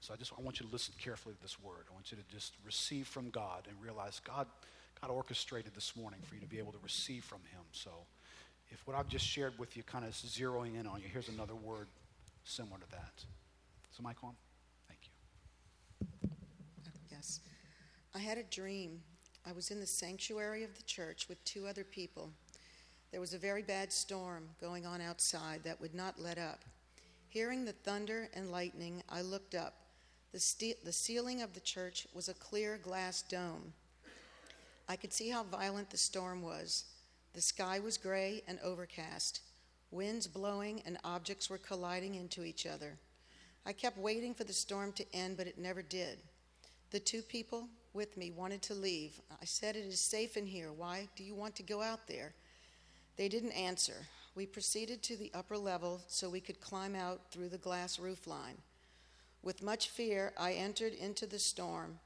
[0.00, 1.86] So I just I want you to listen carefully to this word.
[1.90, 4.46] I want you to just receive from God and realize God,
[5.00, 7.62] God orchestrated this morning for you to be able to receive from Him.
[7.72, 7.90] So
[8.70, 11.28] if what I've just shared with you kind of is zeroing in on you, here's
[11.28, 11.88] another word
[12.44, 13.24] similar to that.
[13.90, 14.34] Is the mic on?
[14.88, 15.00] Thank
[16.22, 16.30] you.
[17.10, 17.40] Yes.
[18.16, 19.02] I had a dream.
[19.44, 22.30] I was in the sanctuary of the church with two other people.
[23.12, 26.64] There was a very bad storm going on outside that would not let up.
[27.28, 29.74] Hearing the thunder and lightning, I looked up.
[30.32, 33.74] The, ste- the ceiling of the church was a clear glass dome.
[34.88, 36.84] I could see how violent the storm was.
[37.34, 39.42] The sky was gray and overcast,
[39.90, 42.96] winds blowing, and objects were colliding into each other.
[43.66, 46.18] I kept waiting for the storm to end, but it never did.
[46.92, 49.20] The two people with me wanted to leave.
[49.42, 50.70] I said, It is safe in here.
[50.70, 52.34] Why do you want to go out there?
[53.16, 54.06] They didn't answer.
[54.34, 58.26] We proceeded to the upper level so we could climb out through the glass roof
[58.26, 58.58] line.
[59.42, 61.98] With much fear, I entered into the storm.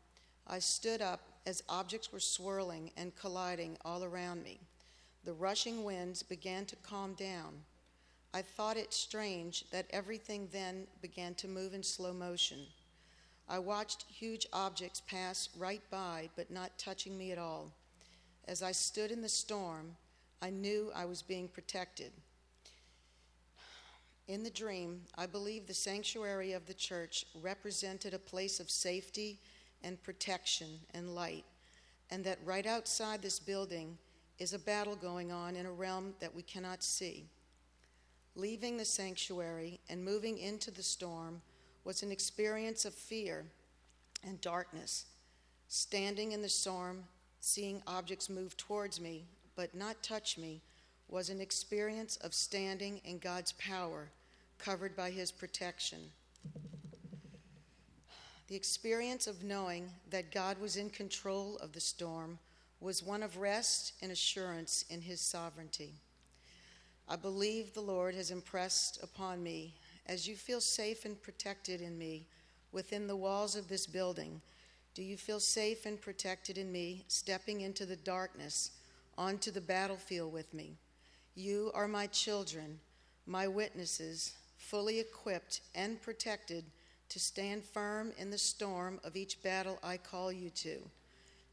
[0.46, 4.60] I stood up as objects were swirling and colliding all around me.
[5.24, 7.64] The rushing winds began to calm down.
[8.32, 12.60] I thought it strange that everything then began to move in slow motion.
[13.50, 17.72] I watched huge objects pass right by, but not touching me at all.
[18.46, 19.96] As I stood in the storm,
[20.40, 22.12] I knew I was being protected.
[24.28, 29.40] In the dream, I believe the sanctuary of the church represented a place of safety
[29.82, 31.44] and protection and light,
[32.08, 33.98] and that right outside this building
[34.38, 37.26] is a battle going on in a realm that we cannot see.
[38.36, 41.42] Leaving the sanctuary and moving into the storm
[41.84, 43.44] was an experience of fear
[44.26, 45.06] and darkness.
[45.68, 47.04] Standing in the storm,
[47.40, 49.24] seeing objects move towards me
[49.60, 50.62] but not touch me
[51.08, 54.08] was an experience of standing in God's power,
[54.58, 55.98] covered by His protection.
[58.48, 62.38] The experience of knowing that God was in control of the storm
[62.80, 65.92] was one of rest and assurance in His sovereignty.
[67.06, 69.74] I believe the Lord has impressed upon me,
[70.10, 72.26] as you feel safe and protected in me
[72.70, 74.42] within the walls of this building,
[74.92, 78.72] do you feel safe and protected in me stepping into the darkness?
[79.20, 80.78] onto the battlefield with me.
[81.34, 82.80] You are my children,
[83.26, 86.64] my witnesses, fully equipped and protected
[87.10, 90.78] to stand firm in the storm of each battle I call you to.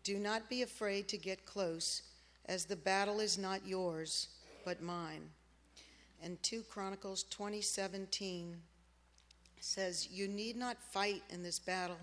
[0.06, 2.04] Do not be afraid to get close,
[2.46, 4.30] as the battle is not yours,
[4.64, 5.30] but mine.
[6.22, 8.62] And 2 Chronicles 20:17
[9.60, 12.00] says, "You need not fight in this battle.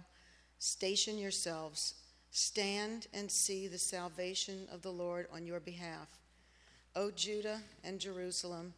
[0.58, 1.94] Station yourselves
[2.36, 6.08] Stand and see the salvation of the Lord on your behalf.
[6.96, 8.74] O Judah and Jerusalem,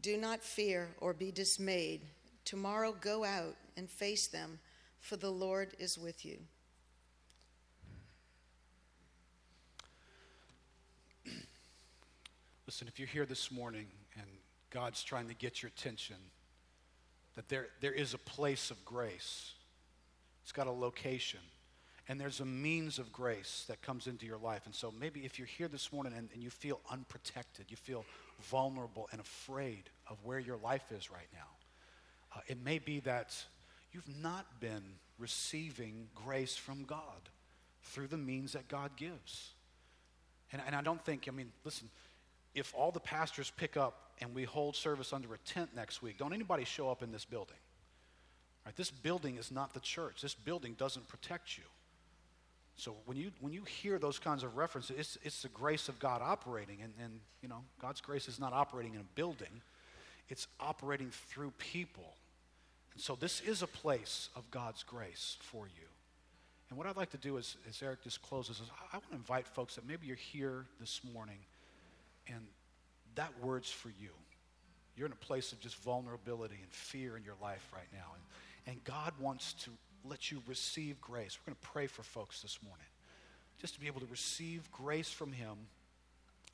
[0.00, 2.00] do not fear or be dismayed.
[2.46, 4.58] Tomorrow go out and face them,
[5.00, 6.38] for the Lord is with you.
[12.66, 13.86] Listen, if you're here this morning
[14.74, 16.16] God's trying to get your attention,
[17.36, 19.52] that there, there is a place of grace.
[20.42, 21.40] It's got a location.
[22.08, 24.62] And there's a means of grace that comes into your life.
[24.66, 28.04] And so maybe if you're here this morning and, and you feel unprotected, you feel
[28.42, 31.48] vulnerable and afraid of where your life is right now,
[32.36, 33.34] uh, it may be that
[33.92, 34.82] you've not been
[35.18, 37.30] receiving grace from God
[37.84, 39.52] through the means that God gives.
[40.52, 41.88] And, and I don't think, I mean, listen,
[42.54, 46.18] if all the pastors pick up and we hold service under a tent next week,
[46.18, 47.56] don't anybody show up in this building.
[48.64, 48.76] Right?
[48.76, 50.22] This building is not the church.
[50.22, 51.64] This building doesn't protect you.
[52.76, 55.98] So when you when you hear those kinds of references, it's, it's the grace of
[56.00, 59.62] God operating, and, and you know God's grace is not operating in a building;
[60.28, 62.14] it's operating through people.
[62.94, 65.86] And so this is a place of God's grace for you.
[66.68, 69.16] And what I'd like to do is, as Eric just closes, is I want to
[69.16, 71.38] invite folks that maybe you're here this morning,
[72.28, 72.40] and
[73.14, 74.10] that word's for you.
[74.96, 78.12] You're in a place of just vulnerability and fear in your life right now.
[78.14, 79.70] And, and God wants to
[80.04, 81.38] let you receive grace.
[81.38, 82.86] We're going to pray for folks this morning.
[83.60, 85.56] Just to be able to receive grace from Him,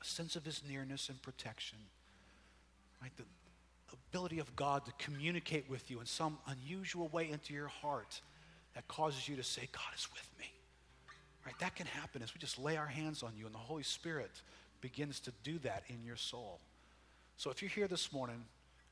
[0.01, 1.77] a sense of His nearness and protection,
[3.01, 3.11] right?
[3.17, 3.25] The
[4.09, 8.21] ability of God to communicate with you in some unusual way into your heart
[8.73, 10.45] that causes you to say, God is with me.
[11.45, 11.55] Right?
[11.59, 14.41] That can happen as we just lay our hands on you and the Holy Spirit
[14.81, 16.59] begins to do that in your soul.
[17.37, 18.43] So if you're here this morning,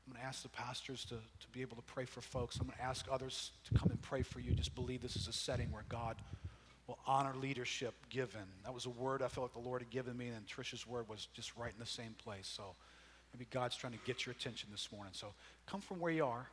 [0.06, 2.56] I'm going to ask the pastors to, to be able to pray for folks.
[2.56, 4.52] I'm going to ask others to come and pray for you.
[4.52, 6.16] Just believe this is a setting where God
[6.86, 8.40] will honor leadership given.
[8.64, 11.08] That was a word I felt like the Lord had given me, and Trisha's word
[11.08, 12.52] was just right in the same place.
[12.52, 12.74] So
[13.32, 15.12] maybe God's trying to get your attention this morning.
[15.14, 15.28] So
[15.66, 16.48] come from where you are.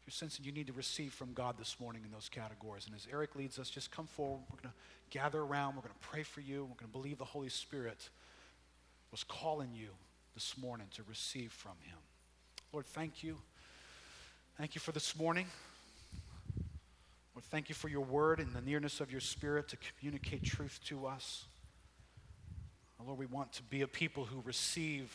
[0.00, 2.86] If you're sensing you need to receive from God this morning in those categories.
[2.86, 4.40] And as Eric leads us, just come forward.
[4.50, 5.74] We're going to gather around.
[5.74, 6.62] We're going to pray for you.
[6.62, 8.08] We're going to believe the Holy Spirit
[9.10, 9.88] was calling you
[10.34, 11.98] this morning to receive from Him.
[12.72, 13.38] Lord, thank you.
[14.58, 15.46] Thank you for this morning.
[17.34, 20.80] Lord, thank you for your word and the nearness of your spirit to communicate truth
[20.86, 21.44] to us.
[23.06, 25.12] Lord, we want to be a people who receive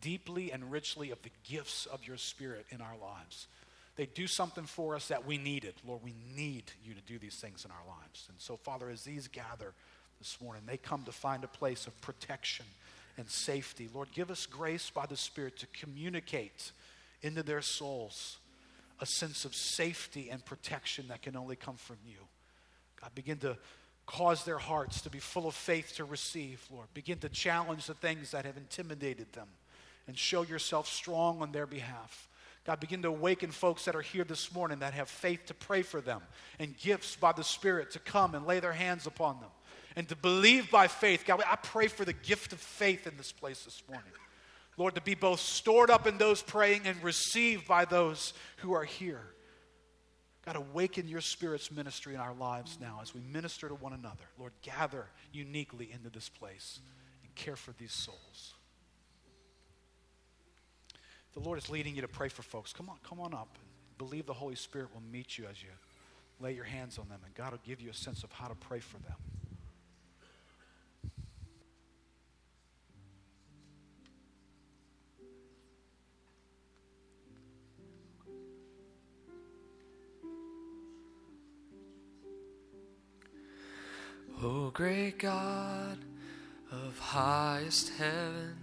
[0.00, 3.48] deeply and richly of the gifts of your spirit in our lives.
[3.96, 5.74] They do something for us that we needed.
[5.86, 8.26] Lord, we need you to do these things in our lives.
[8.28, 9.72] And so, Father, as these gather
[10.18, 12.66] this morning, they come to find a place of protection
[13.16, 13.88] and safety.
[13.92, 16.72] Lord, give us grace by the Spirit to communicate
[17.22, 18.38] into their souls
[19.00, 22.18] a sense of safety and protection that can only come from you.
[23.00, 23.56] God, begin to
[24.06, 26.88] cause their hearts to be full of faith to receive, Lord.
[26.94, 29.48] Begin to challenge the things that have intimidated them
[30.06, 32.28] and show yourself strong on their behalf.
[32.64, 35.82] God, begin to awaken folks that are here this morning that have faith to pray
[35.82, 36.20] for them
[36.58, 39.50] and gifts by the Spirit to come and lay their hands upon them
[39.96, 41.24] and to believe by faith.
[41.24, 44.12] God, I pray for the gift of faith in this place this morning.
[44.76, 48.84] Lord, to be both stored up in those praying and received by those who are
[48.84, 49.22] here.
[50.44, 54.24] God, awaken your Spirit's ministry in our lives now as we minister to one another.
[54.38, 56.78] Lord, gather uniquely into this place
[57.24, 58.54] and care for these souls.
[61.32, 62.72] The Lord is leading you to pray for folks.
[62.72, 63.58] Come on, come on up.
[63.98, 65.70] Believe the Holy Spirit will meet you as you
[66.38, 68.54] lay your hands on them, and God will give you a sense of how to
[68.54, 69.16] pray for them.
[84.76, 85.96] Great God
[86.70, 88.58] of highest heaven,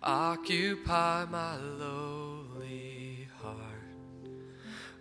[0.00, 4.28] occupy my lowly heart.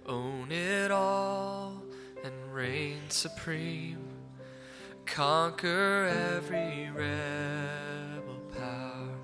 [0.08, 1.84] Own it all
[2.24, 4.04] and reign supreme.
[5.06, 9.16] Conquer every rebel power.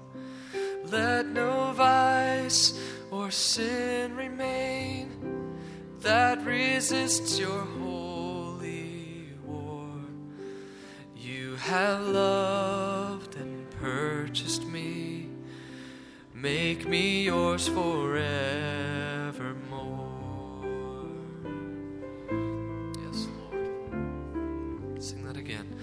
[0.86, 2.80] Let no vice
[3.10, 5.10] or sin remain
[6.02, 7.95] that resists your holy
[11.66, 15.30] Have loved and purchased me.
[16.32, 18.22] Make me yours forevermore.
[23.04, 25.02] Yes, Lord.
[25.04, 25.76] Sing that again.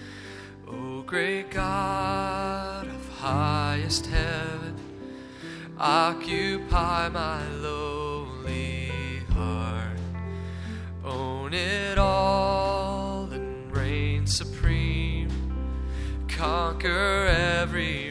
[0.69, 4.77] O great God of highest heaven,
[5.77, 7.62] occupy my lowly
[16.43, 17.27] Conquer
[17.61, 18.02] every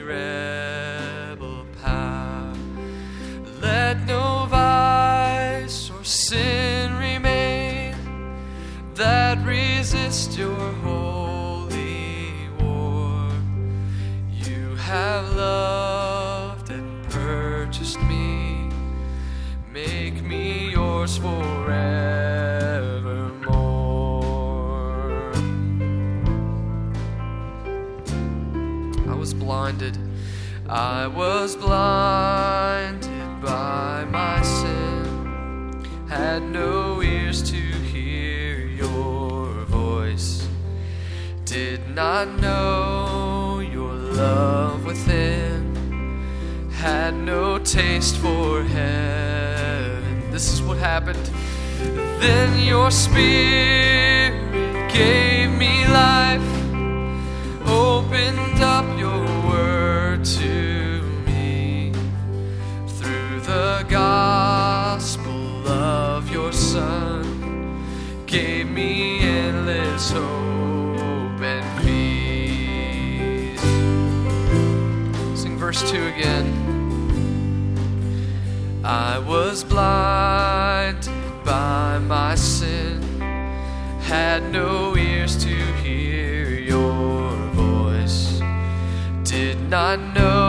[29.72, 29.98] blinded.
[30.68, 40.46] I was blinded by my sin, had no ears to hear your voice,
[41.44, 50.30] did not know your love within, had no taste for heaven.
[50.30, 51.30] This is what happened.
[52.20, 54.32] Then your spirit
[54.92, 56.42] gave me life,
[57.66, 58.91] opened up
[63.92, 67.84] gospel of your Son,
[68.24, 73.60] gave me endless hope and peace.
[75.38, 76.48] Sing verse 2 again.
[78.82, 81.12] I was blinded
[81.44, 83.02] by my sin,
[84.00, 85.54] had no ears to
[85.84, 88.40] hear your voice,
[89.22, 90.41] did not know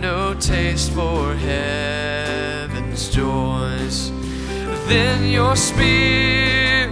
[0.00, 4.10] no taste for heaven's joys.
[4.86, 6.90] Then your spirit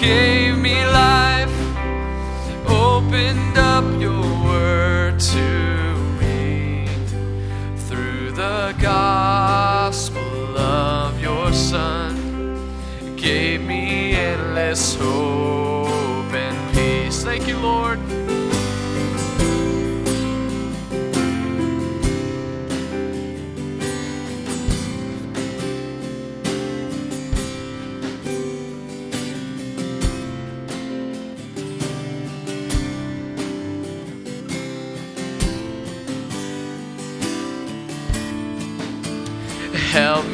[0.00, 1.54] gave me life,
[2.66, 6.86] opened up your word to me
[7.88, 9.29] through the gospel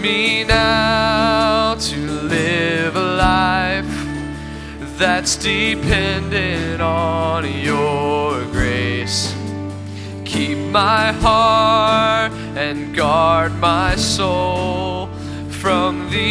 [0.07, 1.97] me now to
[2.37, 3.95] live a life
[4.99, 9.35] that's dependent on your grace.
[10.25, 12.31] Keep my heart
[12.65, 15.09] and guard my soul
[15.63, 16.31] from the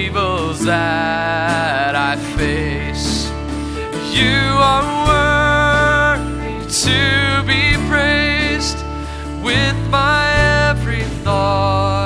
[0.00, 3.28] evils that I face.
[4.18, 4.40] You
[4.72, 7.00] are worthy to
[7.52, 8.78] be praised
[9.48, 10.22] with my
[10.70, 11.99] every thought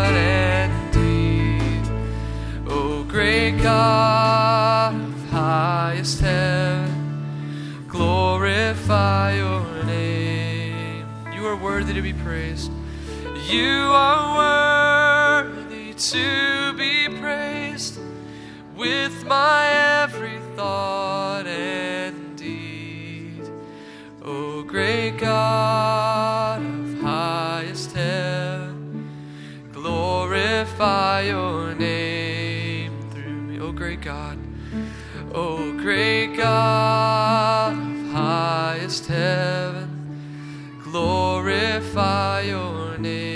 [3.65, 11.07] God of highest heaven, glorify your name.
[11.33, 12.71] You are worthy to be praised.
[13.49, 17.99] You are worthy to be praised
[18.77, 19.67] with my
[20.03, 23.51] every thought and deed.
[24.23, 29.09] O great God of highest heaven,
[29.73, 31.64] glorify your
[35.37, 43.34] O great God of highest heaven, glorify your name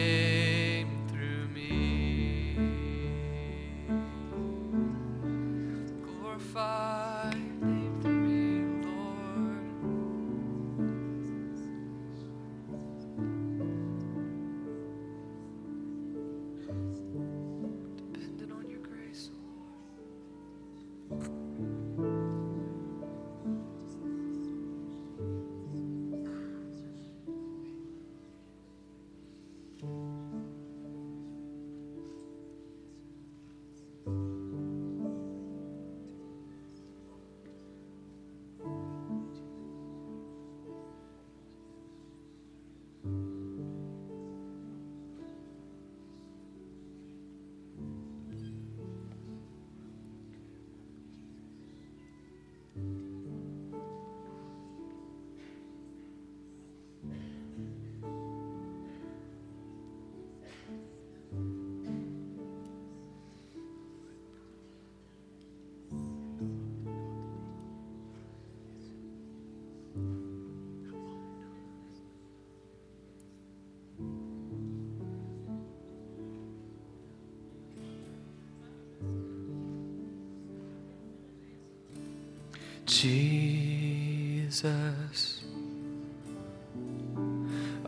[83.01, 84.65] Jesus,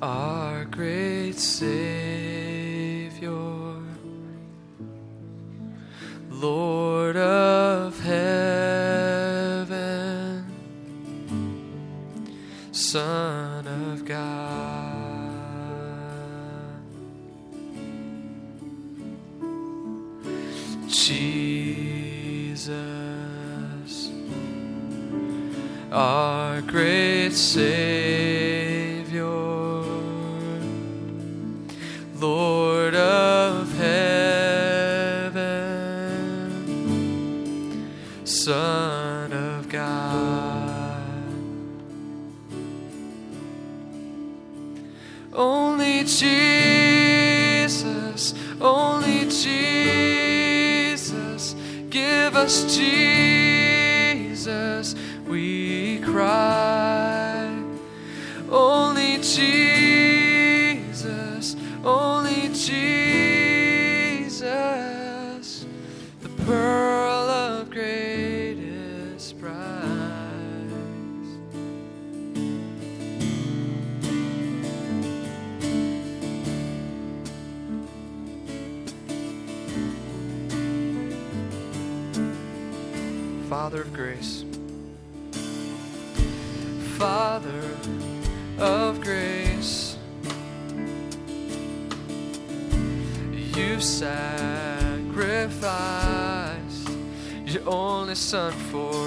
[0.00, 1.99] our great Savior,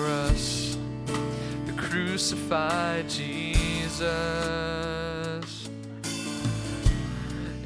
[0.04, 0.78] for us,
[1.66, 4.04] the crucified Jesus.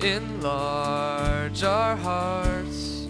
[0.01, 3.07] Enlarge our hearts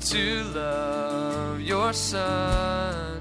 [0.00, 3.20] to love your Son.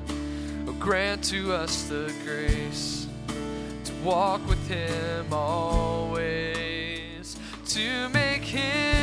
[0.67, 3.07] Oh, grant to us the grace
[3.85, 6.15] to walk with Him always,
[7.69, 8.96] to make Him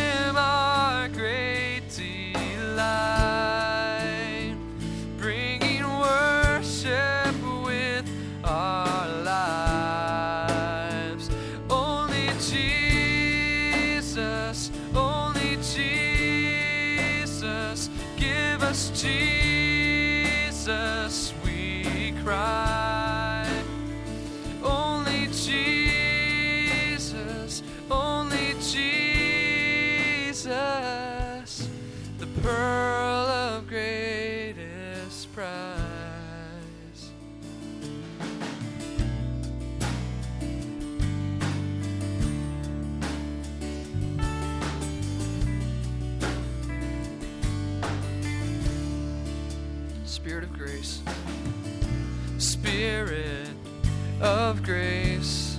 [54.55, 55.59] of grace,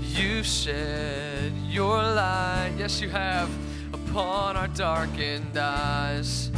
[0.00, 3.50] you shed your light, yes, you have,
[3.92, 6.50] upon our darkened eyes,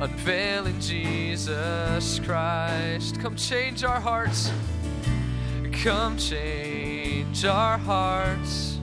[0.00, 3.20] unveiling Jesus Christ.
[3.20, 4.50] Come change our hearts,
[5.72, 8.74] come change our hearts.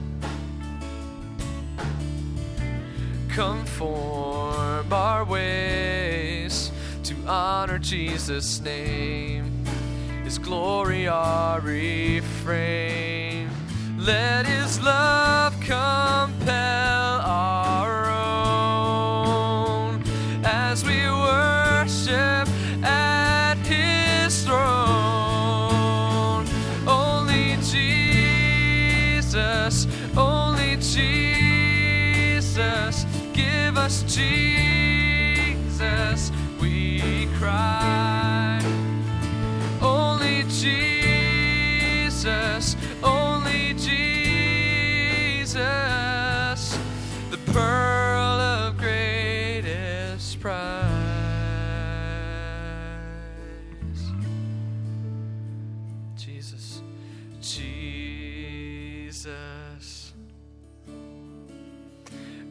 [3.28, 6.72] conform our ways
[7.02, 9.55] to honor Jesus' name.
[10.26, 13.48] His glory our refrain.
[13.96, 16.85] Let His love compel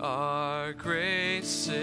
[0.06, 1.80] our great Savior,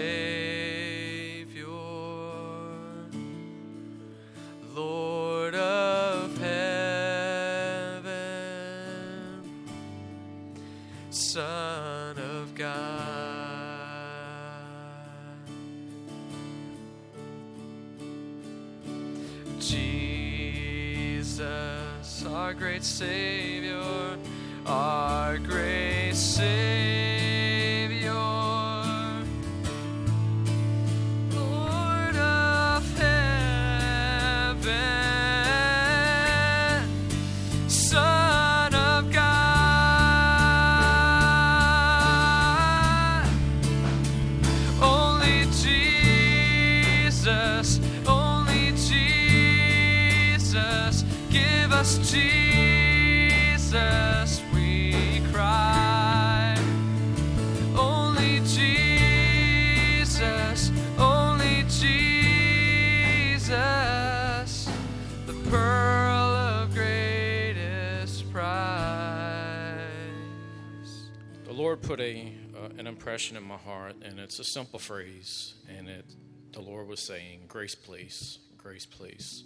[4.73, 8.13] Lord of heaven,
[11.09, 13.01] Son of God.
[19.59, 21.19] Jesus,
[22.25, 23.42] our great Savior,
[74.33, 76.05] it's a simple phrase, and it
[76.53, 79.43] the Lord was saying, "Grace, please, grace, please,"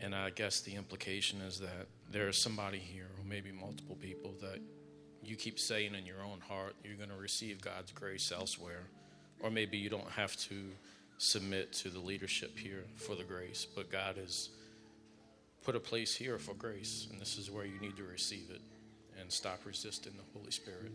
[0.00, 4.34] and I guess the implication is that there is somebody here, or maybe multiple people,
[4.40, 4.60] that
[5.22, 8.88] you keep saying in your own heart you're going to receive God's grace elsewhere,
[9.38, 10.72] or maybe you don't have to
[11.18, 14.48] submit to the leadership here for the grace, but God has
[15.62, 18.62] put a place here for grace, and this is where you need to receive it
[19.20, 20.90] and stop resisting the Holy Spirit.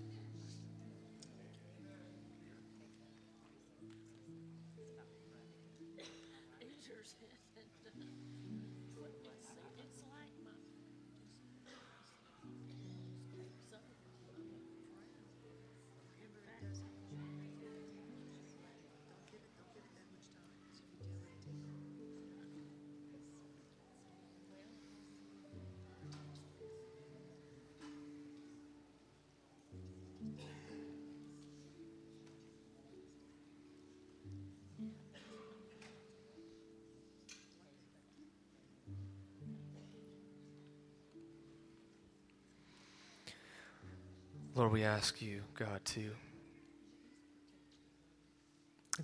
[44.56, 46.12] Lord, we ask you, God, to,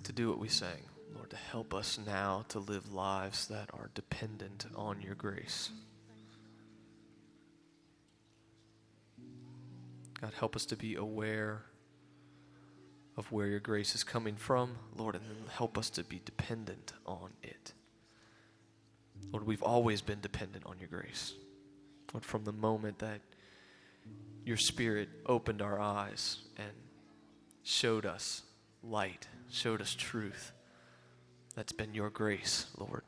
[0.02, 0.80] to do what we sang.
[1.14, 5.68] Lord, to help us now to live lives that are dependent on your grace.
[10.22, 11.64] God, help us to be aware
[13.18, 16.94] of where your grace is coming from, Lord, and then help us to be dependent
[17.04, 17.74] on it.
[19.30, 21.34] Lord, we've always been dependent on your grace.
[22.14, 23.20] Lord, from the moment that
[24.44, 26.72] your Spirit opened our eyes and
[27.62, 28.42] showed us
[28.82, 30.52] light, showed us truth.
[31.54, 33.02] That's been your grace, Lord.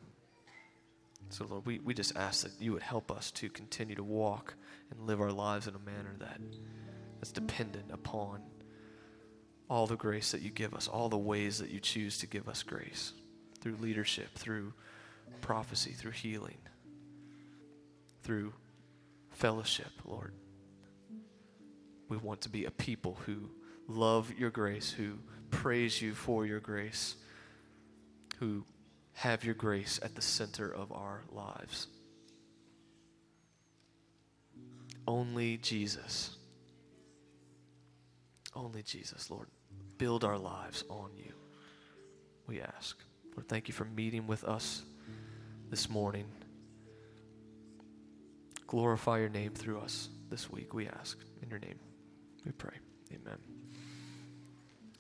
[1.30, 4.54] So, Lord, we, we just ask that you would help us to continue to walk
[4.90, 6.38] and live our lives in a manner that
[7.18, 8.42] that's dependent upon
[9.70, 12.48] all the grace that you give us, all the ways that you choose to give
[12.48, 13.12] us grace
[13.60, 14.74] through leadership, through
[15.40, 16.58] prophecy, through healing,
[18.22, 18.52] through
[19.30, 20.34] fellowship, Lord.
[22.14, 23.50] We want to be a people who
[23.88, 25.18] love your grace, who
[25.50, 27.16] praise you for your grace,
[28.38, 28.64] who
[29.14, 31.88] have your grace at the center of our lives.
[35.08, 36.36] Only Jesus.
[38.54, 39.48] Only Jesus, Lord.
[39.98, 41.32] Build our lives on you,
[42.46, 42.96] we ask.
[43.34, 44.82] Lord, thank you for meeting with us
[45.68, 46.26] this morning.
[48.68, 51.18] Glorify your name through us this week, we ask.
[51.42, 51.93] In your name.
[52.44, 52.76] We pray.
[53.12, 53.38] Amen.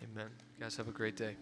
[0.02, 0.30] Amen.
[0.56, 1.36] You guys have a great day.